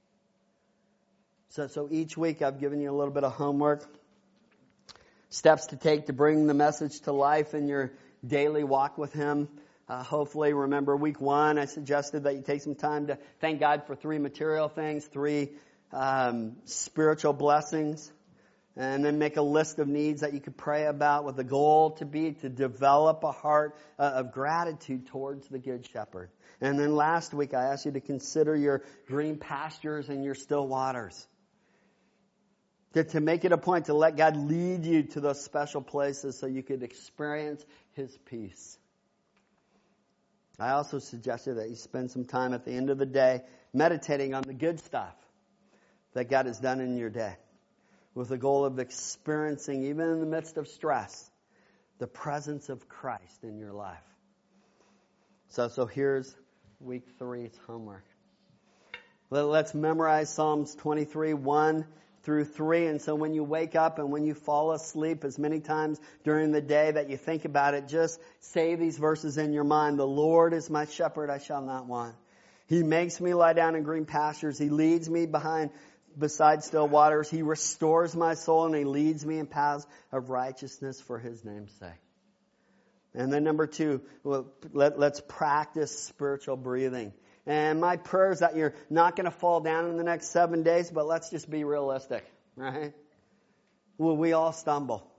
So, 1.51 1.69
so 1.69 1.89
each 1.91 2.17
week 2.17 2.43
I've 2.43 2.59
given 2.59 2.81
you 2.81 2.91
a 2.91 2.97
little 2.97 3.15
bit 3.15 3.23
of 3.23 3.33
homework, 3.33 3.87
steps 5.29 5.67
to 5.67 5.77
take 5.77 6.07
to 6.07 6.13
bring 6.13 6.47
the 6.47 6.55
message 6.55 7.01
to 7.03 7.13
life 7.13 7.55
in 7.55 7.69
your 7.69 7.93
daily 8.27 8.65
walk 8.65 8.99
with 8.99 9.13
him. 9.13 9.49
Uh, 9.89 10.03
hopefully, 10.03 10.53
remember 10.53 10.97
week 10.97 11.21
one, 11.21 11.59
I 11.59 11.67
suggested 11.67 12.25
that 12.25 12.35
you 12.35 12.43
take 12.43 12.63
some 12.63 12.75
time 12.75 13.07
to 13.07 13.19
thank 13.41 13.61
God 13.61 13.87
for 13.87 13.95
three 13.95 14.19
material 14.19 14.69
things, 14.69 15.07
three 15.07 15.51
um, 15.93 16.57
spiritual 16.65 17.33
blessings, 17.33 18.11
and 18.77 19.03
then 19.03 19.19
make 19.19 19.39
a 19.39 19.43
list 19.43 19.79
of 19.79 19.89
needs 19.89 20.21
that 20.21 20.35
you 20.35 20.41
could 20.41 20.57
pray 20.57 20.85
about 20.85 21.25
with 21.25 21.37
the 21.37 21.45
goal 21.45 21.93
to 21.93 22.05
be 22.05 22.33
to 22.33 22.49
develop 22.51 23.25
a 23.25 23.33
heart 23.33 23.75
uh, 23.99 24.03
of 24.17 24.33
gratitude 24.33 25.07
towards 25.07 25.49
the 25.49 25.59
Good 25.59 25.87
Shepherd. 25.87 26.29
And 26.61 26.79
then 26.79 26.95
last 26.95 27.33
week, 27.33 27.55
I 27.55 27.73
asked 27.73 27.87
you 27.87 27.93
to 27.93 28.01
consider 28.01 28.55
your 28.55 28.83
green 29.07 29.39
pastures 29.39 30.11
and 30.11 30.25
your 30.25 30.35
still 30.35 30.67
waters. 30.67 31.27
To, 32.93 33.05
to 33.05 33.21
make 33.21 33.45
it 33.45 33.53
a 33.53 33.59
point 33.59 33.87
to 33.87 33.95
let 33.95 34.17
God 34.17 34.37
lead 34.37 34.85
you 34.85 35.05
to 35.05 35.21
those 35.21 35.43
special 35.43 35.81
places 35.81 36.39
so 36.39 36.47
you 36.47 36.63
could 36.63 36.83
experience 36.83 37.65
His 37.93 38.17
peace. 38.27 38.79
I 40.59 40.71
also 40.71 40.99
suggested 40.99 41.55
that 41.55 41.69
you 41.69 41.77
spend 41.77 42.11
some 42.11 42.25
time 42.25 42.55
at 42.55 42.65
the 42.65 42.73
end 42.73 42.91
of 42.91 42.99
the 42.99 43.07
day 43.07 43.43
meditating 43.73 44.35
on 44.35 44.43
the 44.43 44.55
good 44.55 44.81
stuff 44.81 45.15
that 46.15 46.31
God 46.31 46.47
has 46.47 46.59
done 46.59 46.81
in 46.81 46.97
your 46.97 47.11
day 47.11 47.37
with 48.17 48.31
the 48.31 48.39
goal 48.39 48.65
of 48.65 48.79
experiencing, 48.79 49.85
even 49.85 50.09
in 50.09 50.21
the 50.21 50.27
midst 50.27 50.57
of 50.57 50.67
stress, 50.67 51.31
the 51.99 52.07
presence 52.07 52.71
of 52.71 52.89
Christ 52.89 53.45
in 53.45 53.59
your 53.59 53.75
life. 53.75 54.03
So, 55.51 55.69
so 55.69 55.85
here's 55.85 56.35
week 56.81 57.05
three's 57.19 57.53
homework. 57.67 58.05
Let's 59.29 59.75
memorize 59.75 60.33
Psalms 60.33 60.75
23, 60.77 61.35
1 61.35 61.87
through 62.23 62.47
3. 62.47 62.87
And 62.87 63.03
so 63.03 63.15
when 63.15 63.35
you 63.35 63.45
wake 63.45 63.75
up 63.75 63.99
and 63.99 64.11
when 64.11 64.25
you 64.25 64.33
fall 64.33 64.73
asleep 64.73 65.23
as 65.23 65.39
many 65.39 65.61
times 65.61 66.01
during 66.25 66.53
the 66.53 66.63
day 66.63 66.93
that 66.93 67.11
you 67.11 67.19
think 67.19 67.45
about 67.45 67.75
it, 67.75 67.87
just 67.87 68.19
say 68.41 68.77
these 68.77 68.97
verses 68.97 69.37
in 69.37 69.53
your 69.53 69.65
mind. 69.65 69.99
The 69.99 70.07
Lord 70.07 70.55
is 70.55 70.71
my 70.71 70.87
shepherd, 70.87 71.29
I 71.29 71.39
shall 71.39 71.63
not 71.63 71.87
want. 71.87 72.15
He 72.67 72.83
makes 72.83 73.21
me 73.21 73.35
lie 73.35 73.53
down 73.53 73.75
in 73.75 73.83
green 73.83 74.07
pastures. 74.07 74.59
He 74.59 74.71
leads 74.71 75.09
me 75.09 75.27
behind 75.27 75.71
beside 76.19 76.65
still 76.65 76.89
waters. 76.89 77.31
He 77.31 77.43
restores 77.43 78.15
my 78.17 78.35
soul 78.35 78.67
and 78.67 78.75
he 78.75 78.85
leads 78.85 79.25
me 79.25 79.39
in 79.39 79.47
paths 79.47 79.87
of 80.13 80.31
righteousness 80.31 81.01
for 81.01 81.19
his 81.19 81.45
name's 81.45 81.73
sake. 81.81 81.91
And 83.15 83.33
then 83.33 83.45
number 83.45 83.67
two, 83.67 84.03
let, 84.25 84.99
let's 84.99 85.21
practice 85.27 85.99
spiritual 86.05 86.57
breathing. 86.57 87.13
And 87.47 87.81
my 87.81 87.97
prayer 87.97 88.33
is 88.33 88.41
that 88.41 88.57
you're 88.57 88.75
not 88.91 89.17
going 89.17 89.25
to 89.25 89.31
fall 89.31 89.61
down 89.61 89.89
in 89.89 89.97
the 89.97 90.05
next 90.05 90.33
seven 90.33 90.63
days, 90.63 90.91
but 90.91 91.07
let's 91.07 91.31
just 91.31 91.49
be 91.49 91.65
realistic, 91.65 92.25
right? 92.57 92.93
We 93.99 94.33
all 94.33 94.53
stumble. 94.53 95.11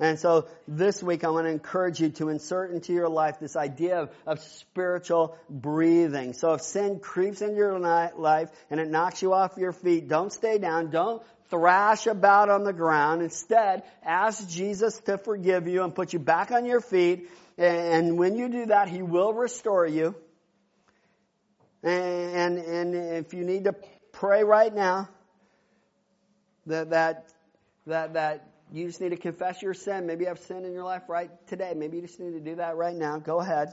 And 0.00 0.18
so 0.18 0.46
this 0.68 1.02
week 1.02 1.24
I 1.24 1.30
want 1.30 1.46
to 1.46 1.50
encourage 1.50 2.00
you 2.00 2.10
to 2.10 2.28
insert 2.28 2.70
into 2.70 2.92
your 2.92 3.08
life 3.08 3.40
this 3.40 3.56
idea 3.56 4.02
of, 4.02 4.10
of 4.26 4.40
spiritual 4.40 5.36
breathing. 5.50 6.34
So 6.34 6.52
if 6.54 6.60
sin 6.60 7.00
creeps 7.00 7.42
into 7.42 7.56
your 7.56 7.78
life 7.78 8.50
and 8.70 8.78
it 8.78 8.88
knocks 8.88 9.22
you 9.22 9.32
off 9.32 9.56
your 9.56 9.72
feet, 9.72 10.08
don't 10.08 10.32
stay 10.32 10.58
down. 10.58 10.90
Don't 10.90 11.22
thrash 11.50 12.06
about 12.06 12.48
on 12.48 12.62
the 12.62 12.72
ground. 12.72 13.22
Instead, 13.22 13.82
ask 14.04 14.48
Jesus 14.48 15.00
to 15.00 15.18
forgive 15.18 15.66
you 15.66 15.82
and 15.82 15.92
put 15.94 16.12
you 16.12 16.20
back 16.20 16.52
on 16.52 16.64
your 16.64 16.80
feet. 16.80 17.28
And 17.56 18.18
when 18.18 18.36
you 18.36 18.48
do 18.48 18.66
that, 18.66 18.88
He 18.88 19.02
will 19.02 19.32
restore 19.32 19.86
you. 19.86 20.14
And, 21.82 22.58
and, 22.58 22.94
if 22.94 23.34
you 23.34 23.44
need 23.44 23.64
to 23.64 23.74
pray 24.12 24.42
right 24.42 24.74
now, 24.74 25.08
that, 26.66 26.90
that, 26.90 27.28
that, 27.86 28.14
that 28.14 28.48
you 28.72 28.86
just 28.86 29.00
need 29.00 29.10
to 29.10 29.16
confess 29.16 29.62
your 29.62 29.74
sin. 29.74 30.06
Maybe 30.06 30.24
you 30.24 30.28
have 30.28 30.40
sin 30.40 30.64
in 30.64 30.72
your 30.72 30.84
life 30.84 31.02
right 31.08 31.30
today. 31.48 31.72
Maybe 31.74 31.96
you 31.96 32.02
just 32.02 32.20
need 32.20 32.32
to 32.32 32.40
do 32.40 32.56
that 32.56 32.76
right 32.76 32.94
now. 32.94 33.18
Go 33.18 33.40
ahead. 33.40 33.72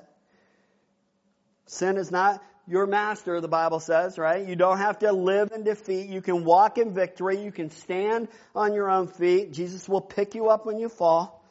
Sin 1.67 1.97
is 1.97 2.11
not 2.11 2.41
your 2.67 2.87
master, 2.87 3.41
the 3.41 3.47
Bible 3.47 3.79
says, 3.79 4.17
right? 4.17 4.47
You 4.47 4.55
don't 4.55 4.79
have 4.79 4.99
to 4.99 5.11
live 5.11 5.51
in 5.53 5.63
defeat. 5.63 6.09
You 6.09 6.21
can 6.21 6.43
walk 6.43 6.77
in 6.77 6.93
victory. 6.93 7.43
You 7.43 7.51
can 7.51 7.69
stand 7.69 8.27
on 8.55 8.73
your 8.73 8.89
own 8.89 9.07
feet. 9.07 9.51
Jesus 9.53 9.87
will 9.87 10.01
pick 10.01 10.33
you 10.33 10.49
up 10.49 10.65
when 10.65 10.79
you 10.79 10.89
fall. 10.89 11.43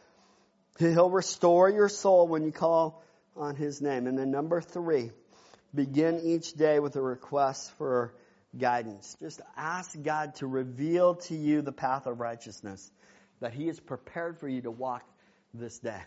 He'll 0.79 1.11
restore 1.11 1.71
your 1.71 1.89
soul 1.89 2.27
when 2.27 2.45
you 2.45 2.51
call 2.51 3.05
on 3.37 3.55
His 3.55 3.81
name. 3.81 4.07
And 4.07 4.19
then 4.19 4.31
number 4.31 4.61
three, 4.61 5.13
begin 5.73 6.21
each 6.25 6.55
day 6.55 6.81
with 6.81 6.97
a 6.97 7.03
request 7.03 7.71
for 7.79 8.15
guidance. 8.59 9.17
Just 9.21 9.41
ask 9.57 9.97
God 10.01 10.35
to 10.37 10.47
reveal 10.47 11.17
to 11.17 11.37
you 11.37 11.63
the 11.63 11.73
path 11.73 12.07
of 12.07 12.19
righteousness 12.19 12.91
that 13.41 13.55
He 13.55 13.67
has 13.67 13.81
prepared 13.81 14.39
for 14.39 14.49
you 14.49 14.63
to 14.63 14.71
walk 14.71 15.03
this 15.53 15.79
day. 15.79 16.01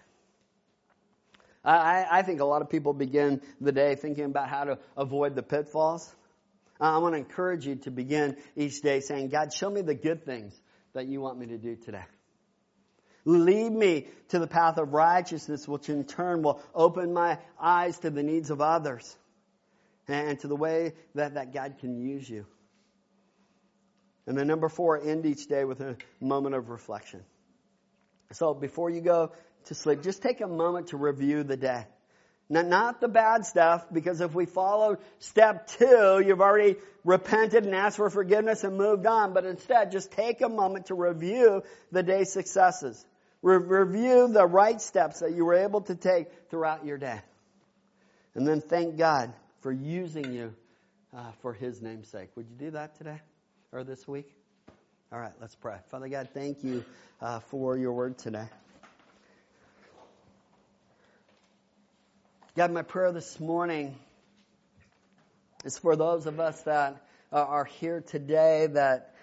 I, 1.64 2.06
I 2.10 2.22
think 2.22 2.40
a 2.40 2.46
lot 2.46 2.62
of 2.62 2.70
people 2.70 2.94
begin 2.94 3.42
the 3.60 3.72
day 3.72 3.96
thinking 3.96 4.26
about 4.26 4.48
how 4.48 4.64
to 4.64 4.80
avoid 4.96 5.36
the 5.36 5.44
pitfalls. 5.44 6.14
I 6.80 7.00
want 7.00 7.16
to 7.16 7.20
encourage 7.20 7.66
you 7.66 7.76
to 7.78 7.92
begin 7.92 8.38
each 8.56 8.82
day 8.82 9.02
saying, 9.02 9.30
God, 9.30 9.52
show 9.52 9.70
me 9.70 9.82
the 9.82 9.96
good 9.96 10.26
things 10.26 10.60
that 10.94 11.08
you 11.08 11.20
want 11.22 11.40
me 11.40 11.48
to 11.48 11.58
do 11.58 11.76
today. 11.76 12.06
Lead 13.26 13.72
me 13.74 14.08
to 14.30 14.40
the 14.40 14.48
path 14.48 14.78
of 14.78 14.94
righteousness, 14.94 15.68
which 15.68 15.90
in 15.90 16.06
turn 16.06 16.44
will 16.44 16.62
open 16.74 17.14
my 17.14 17.40
eyes 17.60 17.98
to 18.00 18.10
the 18.10 18.24
needs 18.24 18.52
of 18.52 18.62
others 18.62 19.18
and 20.08 20.40
to 20.40 20.48
the 20.48 20.56
way 20.56 20.94
that, 21.16 21.34
that 21.34 21.54
God 21.54 21.76
can 21.80 22.00
use 22.00 22.30
you. 22.30 22.46
And 24.28 24.38
then 24.38 24.46
number 24.48 24.68
four, 24.68 25.02
end 25.02 25.26
each 25.26 25.48
day 25.48 25.64
with 25.64 25.80
a 25.80 25.96
moment 26.20 26.54
of 26.54 26.70
reflection. 26.70 27.24
So 28.34 28.54
before 28.54 28.90
you 28.90 29.00
go 29.00 29.32
to 29.66 29.74
sleep, 29.74 30.04
just 30.04 30.22
take 30.22 30.42
a 30.42 30.48
moment 30.48 30.88
to 30.88 30.98
review 30.98 31.44
the 31.44 31.56
day. 31.56 31.86
Not, 32.50 32.68
not 32.68 33.02
the 33.02 33.08
bad 33.08 33.46
stuff, 33.46 33.86
because 33.92 34.20
if 34.20 34.34
we 34.34 34.46
follow 34.46 34.98
step 35.20 35.68
two, 35.68 36.22
you've 36.26 36.42
already 36.42 36.76
repented 37.06 37.66
and 37.66 37.74
asked 37.74 37.98
for 37.98 38.10
forgiveness 38.10 38.66
and 38.66 38.78
moved 38.78 39.06
on, 39.06 39.34
but 39.34 39.46
instead 39.46 39.92
just 39.92 40.12
take 40.12 40.42
a 40.42 40.50
moment 40.50 40.88
to 40.88 40.96
review 40.96 41.64
the 41.94 42.04
day's 42.04 42.32
successes. 42.32 43.06
Re- 43.42 43.58
review 43.58 44.28
the 44.28 44.46
right 44.46 44.82
steps 44.82 45.20
that 45.22 45.34
you 45.34 45.46
were 45.46 45.56
able 45.56 45.82
to 45.82 45.96
take 45.96 46.28
throughout 46.50 46.86
your 46.86 46.98
day. 46.98 47.20
And 48.36 48.46
then 48.46 48.62
thank 48.62 48.98
God 48.98 49.34
for 49.62 49.72
using 49.72 50.34
you 50.34 50.54
uh, 51.16 51.32
for 51.42 51.54
His 51.54 51.82
name's 51.82 52.10
sake. 52.10 52.30
Would 52.36 52.48
you 52.50 52.56
do 52.58 52.72
that 52.72 52.98
today 52.98 53.20
this 53.84 54.08
week? 54.08 54.30
All 55.12 55.20
right, 55.20 55.32
let's 55.40 55.56
pray. 55.56 55.78
Father 55.90 56.08
God, 56.08 56.30
thank 56.34 56.64
you 56.64 56.84
uh, 57.22 57.40
for 57.40 57.78
your 57.78 57.94
word 57.94 58.18
today. 58.18 58.48
God, 62.56 62.72
my 62.72 62.82
prayer 62.82 63.12
this 63.12 63.40
morning 63.40 63.96
is 65.64 65.78
for 65.78 65.96
those 65.96 66.26
of 66.26 66.40
us 66.40 66.62
that 66.64 67.06
are 67.32 67.66
here 67.66 68.02
today 68.02 68.68
that 68.68 69.16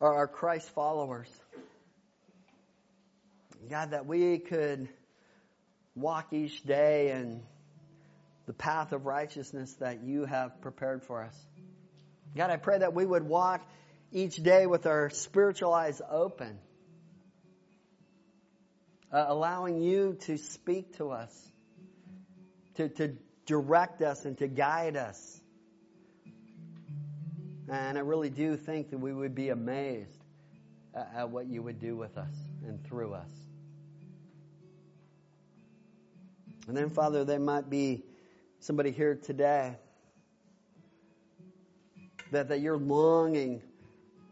are 0.00 0.26
Christ 0.26 0.70
followers. 0.70 1.28
God, 3.68 3.90
that 3.90 4.06
we 4.06 4.38
could 4.38 4.88
walk 5.94 6.32
each 6.32 6.62
day 6.64 7.12
in 7.12 7.42
the 8.46 8.52
path 8.52 8.92
of 8.92 9.06
righteousness 9.06 9.72
that 9.74 10.02
you 10.02 10.24
have 10.24 10.60
prepared 10.60 11.02
for 11.02 11.22
us. 11.22 11.46
God, 12.34 12.50
I 12.50 12.56
pray 12.56 12.78
that 12.78 12.94
we 12.94 13.04
would 13.04 13.24
walk 13.24 13.60
each 14.10 14.36
day 14.36 14.66
with 14.66 14.86
our 14.86 15.10
spiritual 15.10 15.74
eyes 15.74 16.00
open, 16.10 16.58
uh, 19.12 19.26
allowing 19.28 19.82
you 19.82 20.16
to 20.22 20.38
speak 20.38 20.96
to 20.96 21.10
us, 21.10 21.52
to, 22.76 22.88
to 22.88 23.16
direct 23.44 24.00
us, 24.00 24.24
and 24.24 24.38
to 24.38 24.48
guide 24.48 24.96
us. 24.96 25.40
And 27.68 27.98
I 27.98 28.00
really 28.00 28.30
do 28.30 28.56
think 28.56 28.90
that 28.90 28.98
we 28.98 29.12
would 29.12 29.34
be 29.34 29.50
amazed 29.50 30.24
at, 30.94 31.10
at 31.14 31.30
what 31.30 31.46
you 31.46 31.62
would 31.62 31.80
do 31.80 31.96
with 31.96 32.16
us 32.16 32.34
and 32.66 32.82
through 32.84 33.12
us. 33.12 33.30
And 36.66 36.74
then, 36.74 36.88
Father, 36.90 37.26
there 37.26 37.40
might 37.40 37.68
be 37.68 38.04
somebody 38.60 38.90
here 38.90 39.16
today 39.16 39.76
that, 42.32 42.48
that 42.48 42.60
you're 42.60 42.78
longing 42.78 43.62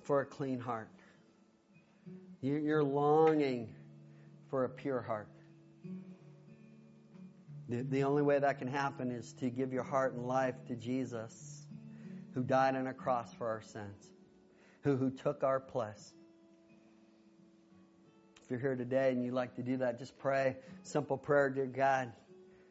for 0.03 0.23
a 0.23 0.27
clean 0.27 0.59
heart. 0.59 0.89
You're 2.41 2.83
longing 2.83 3.75
for 4.49 4.65
a 4.65 4.69
pure 4.69 5.03
heart. 5.03 5.29
The, 7.69 7.83
the 7.83 8.05
only 8.05 8.23
way 8.23 8.39
that 8.39 8.59
can 8.59 8.69
happen 8.69 9.11
is 9.11 9.35
to 9.35 9.51
give 9.51 9.73
your 9.73 9.83
heart 9.83 10.15
and 10.15 10.27
life 10.27 10.55
to 10.69 10.75
Jesus, 10.75 11.67
who 12.35 12.43
died 12.43 12.75
on 12.75 12.87
a 12.87 12.95
cross 12.95 13.33
for 13.35 13.47
our 13.47 13.61
sins, 13.61 14.09
who, 14.83 14.97
who 14.97 15.11
took 15.11 15.45
our 15.45 15.61
place. 15.61 16.15
If 18.43 18.51
you're 18.51 18.59
here 18.61 18.77
today 18.77 19.13
and 19.13 19.23
you'd 19.23 19.35
like 19.35 19.55
to 19.57 19.63
do 19.63 19.77
that, 19.77 19.99
just 19.99 20.19
pray 20.19 20.57
simple 20.83 21.19
prayer, 21.19 21.51
dear 21.51 21.67
God. 21.67 22.11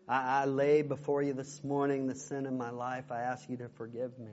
I, 0.07 0.41
I 0.41 0.45
lay 0.45 0.81
before 0.81 1.21
you 1.21 1.33
this 1.33 1.63
morning 1.63 2.07
the 2.07 2.15
sin 2.15 2.47
in 2.47 2.57
my 2.57 2.71
life. 2.71 3.11
I 3.11 3.21
ask 3.21 3.47
you 3.47 3.57
to 3.57 3.69
forgive 3.69 4.17
me. 4.17 4.31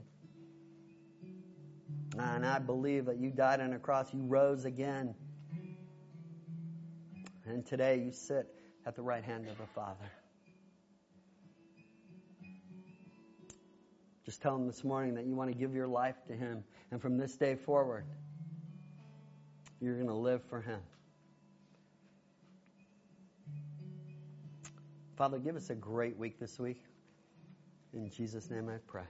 And 2.18 2.46
I 2.46 2.58
believe 2.58 3.06
that 3.06 3.18
you 3.18 3.30
died 3.30 3.60
on 3.60 3.72
a 3.72 3.78
cross. 3.78 4.12
You 4.12 4.22
rose 4.22 4.64
again. 4.64 5.14
And 7.44 7.64
today 7.64 8.02
you 8.04 8.12
sit 8.12 8.46
at 8.84 8.96
the 8.96 9.02
right 9.02 9.22
hand 9.22 9.48
of 9.48 9.58
the 9.58 9.66
Father. 9.74 10.10
Just 14.24 14.42
tell 14.42 14.56
him 14.56 14.66
this 14.66 14.82
morning 14.82 15.14
that 15.14 15.24
you 15.24 15.36
want 15.36 15.52
to 15.52 15.56
give 15.56 15.74
your 15.74 15.86
life 15.86 16.16
to 16.26 16.34
him. 16.34 16.64
And 16.90 17.00
from 17.00 17.16
this 17.16 17.36
day 17.36 17.54
forward, 17.54 18.04
you're 19.80 19.94
going 19.94 20.08
to 20.08 20.14
live 20.14 20.42
for 20.50 20.60
him. 20.60 20.80
Father, 25.16 25.38
give 25.38 25.56
us 25.56 25.70
a 25.70 25.74
great 25.74 26.18
week 26.18 26.40
this 26.40 26.58
week. 26.58 26.82
In 27.94 28.10
Jesus' 28.10 28.50
name 28.50 28.68
I 28.68 28.78
pray. 28.86 29.04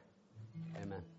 Amen. 0.81 1.16